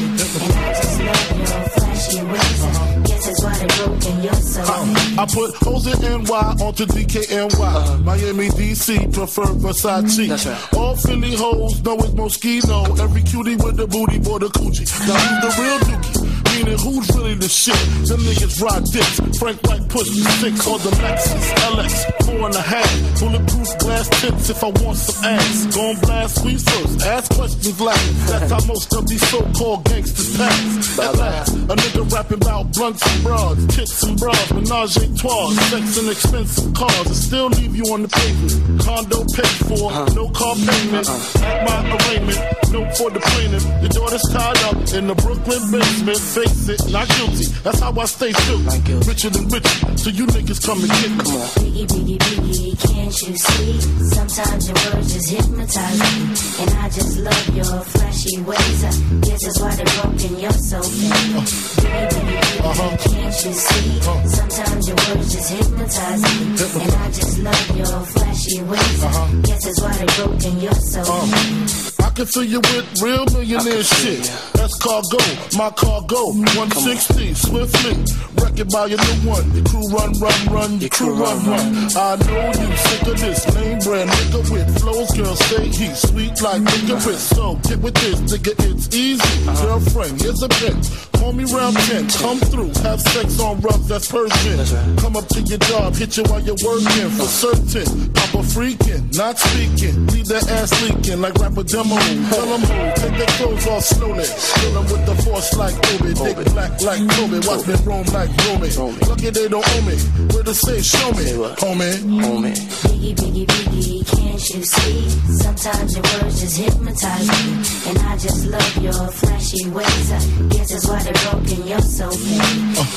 And 0.44 0.52
I 0.52 0.74
just 0.74 1.00
love 1.00 1.38
your 1.38 1.68
flashy 1.72 2.22
ways. 2.24 2.64
I 2.64 3.02
guess 3.06 3.26
that's 3.26 3.42
why 3.44 3.54
they're 3.58 3.86
broken, 3.86 4.22
you're 4.22 4.34
so 4.34 4.84
mean. 4.84 5.18
I 5.18 5.26
put 5.26 5.54
hoes 5.56 5.86
in 5.86 6.22
NY 6.24 6.56
onto 6.60 6.84
DKNY. 6.86 7.60
Uh-huh. 7.60 7.98
Miami, 7.98 8.48
DC, 8.48 9.12
prefer 9.12 9.44
Versace. 9.44 10.28
Mm, 10.28 10.76
All 10.78 10.96
Philly 10.96 11.34
hoes 11.34 11.82
know 11.82 11.94
it's 11.96 12.08
Moschino. 12.12 12.98
Every 13.00 13.22
cutie 13.22 13.56
with 13.56 13.76
the 13.76 13.86
booty, 13.86 14.18
boy, 14.18 14.38
the 14.38 14.48
coochie. 14.48 14.84
The 15.14 15.54
real 15.60 15.78
dookie? 15.78 16.23
Meaning 16.54 16.78
who's 16.78 17.08
really 17.16 17.34
the 17.34 17.48
shit? 17.48 17.74
Them 18.06 18.20
niggas 18.20 18.62
ride 18.62 18.84
dicks. 18.84 19.18
Frank 19.38 19.58
White 19.66 19.88
push 19.88 20.08
me 20.10 20.22
six 20.38 20.66
on 20.68 20.78
the 20.86 20.90
Lexus 21.02 21.46
LX, 21.74 21.92
four 22.24 22.46
and 22.46 22.54
a 22.54 22.62
half. 22.62 22.90
Bulletproof 23.18 23.78
glass 23.78 24.08
tips 24.20 24.50
if 24.50 24.62
I 24.62 24.70
want 24.82 24.96
some 24.96 25.24
ass. 25.24 25.66
Gon' 25.74 25.96
blast 26.00 26.44
first, 26.44 27.02
ask 27.02 27.32
questions 27.34 27.80
last. 27.80 28.28
That's 28.28 28.50
how 28.52 28.64
most 28.66 28.94
of 28.94 29.08
these 29.08 29.26
so-called 29.28 29.84
gangsters 29.84 30.36
pass. 30.36 30.98
At 30.98 31.16
last, 31.16 31.54
a 31.54 31.74
nigga 31.74 32.12
rapping 32.12 32.42
about 32.42 32.72
blunts 32.72 33.02
and 33.02 33.24
bras, 33.24 33.66
tits 33.74 34.02
and 34.04 34.18
bras, 34.18 34.52
menage 34.52 34.96
a 34.96 35.06
trois, 35.16 35.50
sex 35.70 35.98
and 35.98 36.08
expensive 36.08 36.74
cars, 36.74 37.06
and 37.06 37.16
still 37.16 37.48
leave 37.48 37.74
you 37.74 37.84
on 37.92 38.02
the 38.02 38.08
pavement. 38.08 38.80
Condo 38.82 39.24
paid 39.34 39.56
for, 39.66 39.90
uh-huh. 39.90 40.06
no 40.14 40.28
car 40.30 40.54
payment. 40.54 41.08
Uh-huh. 41.08 41.44
At 41.44 41.66
my 41.66 41.78
arraignment, 41.98 42.38
note 42.70 42.96
for 42.96 43.10
the 43.10 43.20
plaintiff. 43.20 43.64
Your 43.82 43.90
daughter's 43.90 44.26
tied 44.30 44.62
up 44.70 44.78
in 44.94 45.08
the 45.08 45.14
Brooklyn 45.14 45.70
basement. 45.70 46.18
Face 46.46 46.68
it, 46.68 46.92
not 46.92 47.08
guilty. 47.08 47.46
That's 47.62 47.80
how 47.80 47.92
I 47.92 48.04
stay 48.04 48.32
filthy. 48.32 48.94
Richer 49.08 49.30
than 49.30 49.48
richer, 49.48 49.96
so 49.96 50.10
you 50.10 50.26
niggas 50.26 50.64
come 50.64 50.80
and 50.80 50.90
get 50.90 51.10
me. 51.10 51.24
Biggie, 51.24 51.86
biggie, 51.86 52.18
biggie, 52.18 52.74
can't 52.80 53.16
you 53.22 53.36
see? 53.36 53.80
Sometimes 54.14 54.68
your 54.68 54.78
words 54.84 55.12
just 55.12 55.30
hypnotize 55.30 56.00
me. 56.00 56.22
And 56.60 56.70
I 56.78 56.88
just 56.88 57.18
love 57.18 57.56
your 57.56 57.80
flashy 57.92 58.40
ways. 58.42 58.84
I 58.84 58.92
guess 59.20 59.42
that's 59.44 59.60
why 59.60 59.74
they're 59.76 60.02
broken, 60.02 60.38
you're 60.40 60.52
so 60.52 60.82
fake. 60.82 61.10
Biggie, 61.34 62.08
biggie, 62.14 62.60
uh-huh. 62.60 62.90
biggie, 62.90 63.12
can't 63.12 63.44
you 63.44 63.52
see? 63.52 64.00
Uh-huh. 64.00 64.28
Sometimes 64.28 64.88
your 64.88 64.96
words 64.96 65.32
just 65.32 65.50
hypnotize 65.50 66.22
me. 66.22 66.82
And 66.84 66.92
I 66.92 67.06
just 67.10 67.38
love 67.38 67.76
your 67.76 68.00
flashy 68.12 68.62
ways. 68.62 69.04
I 69.04 69.06
uh-huh. 69.06 69.40
guess 69.42 69.64
that's 69.64 69.80
why 69.80 69.92
they're 69.96 70.26
broken, 70.26 70.60
you're 70.60 70.72
so. 70.74 71.93
I 72.14 72.16
can 72.16 72.26
fill 72.26 72.44
you 72.44 72.60
with 72.60 73.02
real 73.02 73.24
millionaire 73.32 73.82
shit. 73.82 74.30
That's 74.54 74.78
cargo, 74.78 75.18
my 75.58 75.68
cargo. 75.70 76.30
160, 76.54 77.34
swiftly. 77.34 77.96
Wreck 78.38 78.60
it 78.60 78.70
by 78.70 78.86
your 78.86 79.02
new 79.02 79.28
one. 79.28 79.50
Your 79.50 79.64
crew 79.64 79.88
run, 79.90 80.12
run, 80.22 80.46
run. 80.46 80.78
Your 80.78 80.90
crew 80.90 81.12
run, 81.12 81.44
run. 81.44 81.74
I 81.96 82.14
know 82.14 82.46
you 82.54 82.76
sick 82.76 83.02
of 83.02 83.18
this 83.18 83.54
name 83.56 83.80
brand 83.80 84.10
nigga 84.10 84.48
with 84.48 84.80
flows. 84.80 85.10
Girl, 85.10 85.34
say 85.34 85.66
he's 85.66 85.98
sweet 86.08 86.40
like 86.40 86.62
licorice. 86.62 87.18
So 87.34 87.56
get 87.66 87.80
with 87.80 87.94
this, 87.94 88.20
nigga, 88.30 88.54
it's 88.70 88.94
easy. 88.94 89.44
Girlfriend, 89.60 90.22
here's 90.22 90.40
a 90.40 90.48
pin. 90.48 90.78
Call 91.18 91.32
me 91.32 91.44
round 91.44 91.76
10, 91.76 92.08
come 92.20 92.38
through, 92.38 92.70
have 92.82 93.00
sex 93.00 93.40
on 93.40 93.58
rough, 93.60 93.82
that's 93.88 94.10
Persian. 94.10 94.96
Come 94.98 95.16
up 95.16 95.26
to 95.28 95.40
your 95.40 95.58
job, 95.58 95.94
hit 95.94 96.16
you 96.16 96.22
while 96.24 96.40
you're 96.40 96.60
working 96.62 97.08
for 97.16 97.24
certain. 97.24 98.12
Papa 98.12 98.38
freaking, 98.52 99.16
not 99.16 99.38
speaking, 99.38 100.06
leave 100.08 100.26
that 100.26 100.46
ass 100.50 100.70
leaking 100.82 101.22
like 101.22 101.34
rapper 101.36 101.62
demo. 101.62 101.96
Tell 102.30 102.46
them 102.46 102.62
who, 102.62 102.78
take 103.00 103.16
their 103.18 103.32
clothes 103.38 103.66
off 103.66 103.84
slowly. 103.84 104.24
Fill 104.24 104.72
them 104.74 104.84
with 104.92 105.06
the 105.06 105.14
force 105.22 105.56
like 105.56 105.74
Obi, 105.94 106.14
dick 106.14 106.52
black 106.52 106.80
like 106.82 107.02
Kobe. 107.16 107.38
Watch 107.46 107.66
me 107.66 107.74
roam 107.84 108.06
like 108.12 108.30
Romy. 108.44 108.68
Lucky 109.08 109.30
they 109.30 109.48
don't 109.48 109.64
owe 109.64 109.82
me. 109.82 109.96
Where 110.32 110.42
to 110.44 110.54
say, 110.54 110.80
show 110.82 111.10
me, 111.12 111.24
homie. 111.60 111.94
Homie. 112.22 112.54
Biggie, 112.84 113.14
biggie, 113.14 113.46
biggie, 113.46 114.06
can't 114.06 114.50
you 114.50 114.62
see? 114.64 115.08
Sometimes 115.42 115.94
your 115.94 116.02
words 116.02 116.40
just 116.40 116.56
hypnotize 116.56 117.28
me. 117.28 117.52
And 117.88 117.98
I 117.98 118.16
just 118.18 118.46
love 118.46 118.76
your 118.78 119.08
flashy 119.08 119.68
ways. 119.70 120.12
I 120.12 120.18
guess 120.48 120.70
that's 120.70 120.88
why 120.88 121.02
they're 121.02 121.30
broken, 121.30 121.66
you're 121.68 121.80
so 121.80 122.10
fake. 122.10 122.40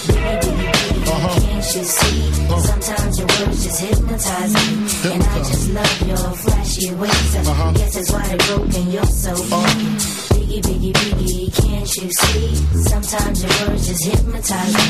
Biggie, 0.08 0.40
biggie, 0.42 0.72
biggie, 0.72 1.08
uh-huh. 1.08 1.40
can't 1.40 1.76
you 1.76 1.84
see? 1.84 2.18
Uh-huh. 2.48 2.60
Sometimes 2.62 3.20
your 3.20 3.28
words 3.28 3.64
just 3.64 3.80
hypnotize 3.82 4.54
me. 4.54 5.12
And 5.12 5.24
I 5.24 5.38
just 5.40 5.70
love 5.72 6.08
your 6.08 6.18
flashy 6.18 6.92
ways. 6.96 7.36
I 7.36 7.40
uh-huh. 7.40 7.72
guess 7.74 7.94
that's 7.96 8.12
why 8.12 8.28
they're 8.28 8.58
broken, 8.58 8.92
you're 8.98 9.06
so 9.06 9.36
fake. 9.36 10.18
Biggie, 10.34 10.62
biggie, 10.62 10.94
biggie, 10.94 11.48
can't 11.62 11.90
you 11.98 12.10
see? 12.10 12.56
Sometimes 12.90 13.44
your 13.44 13.54
words 13.68 13.86
just 13.88 14.04
hypnotize 14.06 14.74
me. 14.74 14.88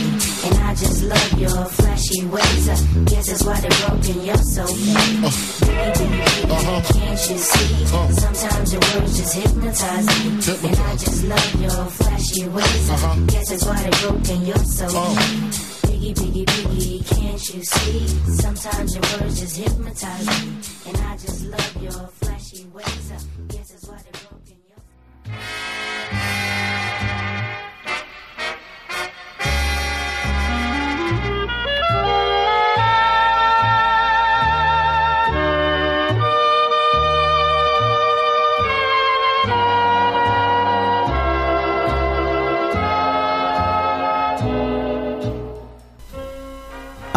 And 0.48 0.56
I 0.64 0.76
just 0.76 1.04
love 1.04 1.34
your 1.40 1.66
flashy 1.78 2.26
ways. 2.26 2.70
I 2.70 2.76
guess 3.04 3.28
that's 3.28 3.44
why 3.44 3.60
they're 3.60 3.80
broken, 3.84 4.24
you're 4.24 4.46
so 4.56 4.66
fake. 4.66 5.28
Biggie, 5.68 5.94
biggie, 6.00 6.44
uh-huh. 6.48 6.48
biggie, 6.48 6.52
uh-huh. 6.56 6.94
can't 6.94 7.30
you 7.30 7.38
see? 7.38 7.84
Uh-huh. 7.84 8.12
Sometimes 8.24 8.74
your 8.74 8.82
words 8.94 9.18
just 9.18 9.34
hypnotize 9.36 10.08
me. 10.08 10.70
And 10.70 10.78
I 10.80 10.92
just 10.96 11.24
love 11.26 11.62
your 11.62 11.86
flashy 12.00 12.48
ways. 12.48 12.90
I 12.90 13.20
guess 13.28 13.50
that's 13.50 13.66
why 13.66 13.82
they're 13.82 14.02
broken, 14.10 14.46
you're 14.46 14.68
so 14.78 14.88
fake. 14.88 15.88
Biggie, 15.88 16.14
biggie, 16.16 16.46
biggie, 16.46 17.00
can't 17.12 17.44
you 17.50 17.64
see? 17.64 18.08
Sometimes 18.44 18.96
your 18.96 19.04
words 19.20 19.40
just 19.42 19.58
hypnotize 19.58 20.28
me. 20.28 20.48
And 20.88 20.98
I 20.98 21.18
just 21.18 21.46
love 21.48 21.84
your 21.84 22.08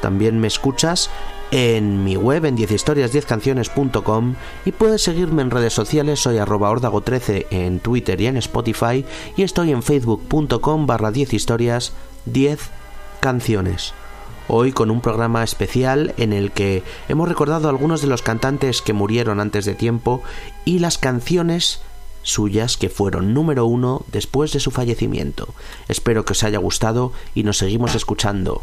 También 0.00 0.40
me 0.40 0.48
escuchas 0.48 1.10
en 1.50 2.04
mi 2.04 2.16
web 2.16 2.44
en 2.44 2.56
10historias10canciones.com 2.56 4.34
y 4.64 4.72
puedes 4.72 5.02
seguirme 5.02 5.42
en 5.42 5.50
redes 5.50 5.72
sociales, 5.72 6.20
soy 6.20 6.38
arroba 6.38 6.70
ordago13 6.70 7.46
en 7.50 7.80
Twitter 7.80 8.20
y 8.20 8.26
en 8.26 8.36
Spotify 8.36 9.04
y 9.36 9.42
estoy 9.42 9.72
en 9.72 9.82
facebook.com 9.82 10.86
barra 10.86 11.10
10 11.10 11.32
historias 11.34 11.92
10 12.26 12.70
canciones. 13.20 13.94
Hoy 14.46 14.72
con 14.72 14.90
un 14.90 15.00
programa 15.00 15.44
especial 15.44 16.14
en 16.16 16.32
el 16.32 16.52
que 16.52 16.82
hemos 17.08 17.28
recordado 17.28 17.68
a 17.68 17.70
algunos 17.70 18.00
de 18.00 18.08
los 18.08 18.22
cantantes 18.22 18.80
que 18.80 18.94
murieron 18.94 19.40
antes 19.40 19.64
de 19.64 19.74
tiempo 19.74 20.22
y 20.64 20.78
las 20.78 20.96
canciones 20.96 21.80
suyas 22.22 22.76
que 22.76 22.88
fueron 22.88 23.34
número 23.34 23.66
uno 23.66 24.04
después 24.12 24.52
de 24.52 24.60
su 24.60 24.70
fallecimiento. 24.70 25.48
Espero 25.88 26.24
que 26.24 26.32
os 26.32 26.42
haya 26.44 26.58
gustado 26.58 27.12
y 27.34 27.42
nos 27.42 27.58
seguimos 27.58 27.94
escuchando. 27.94 28.62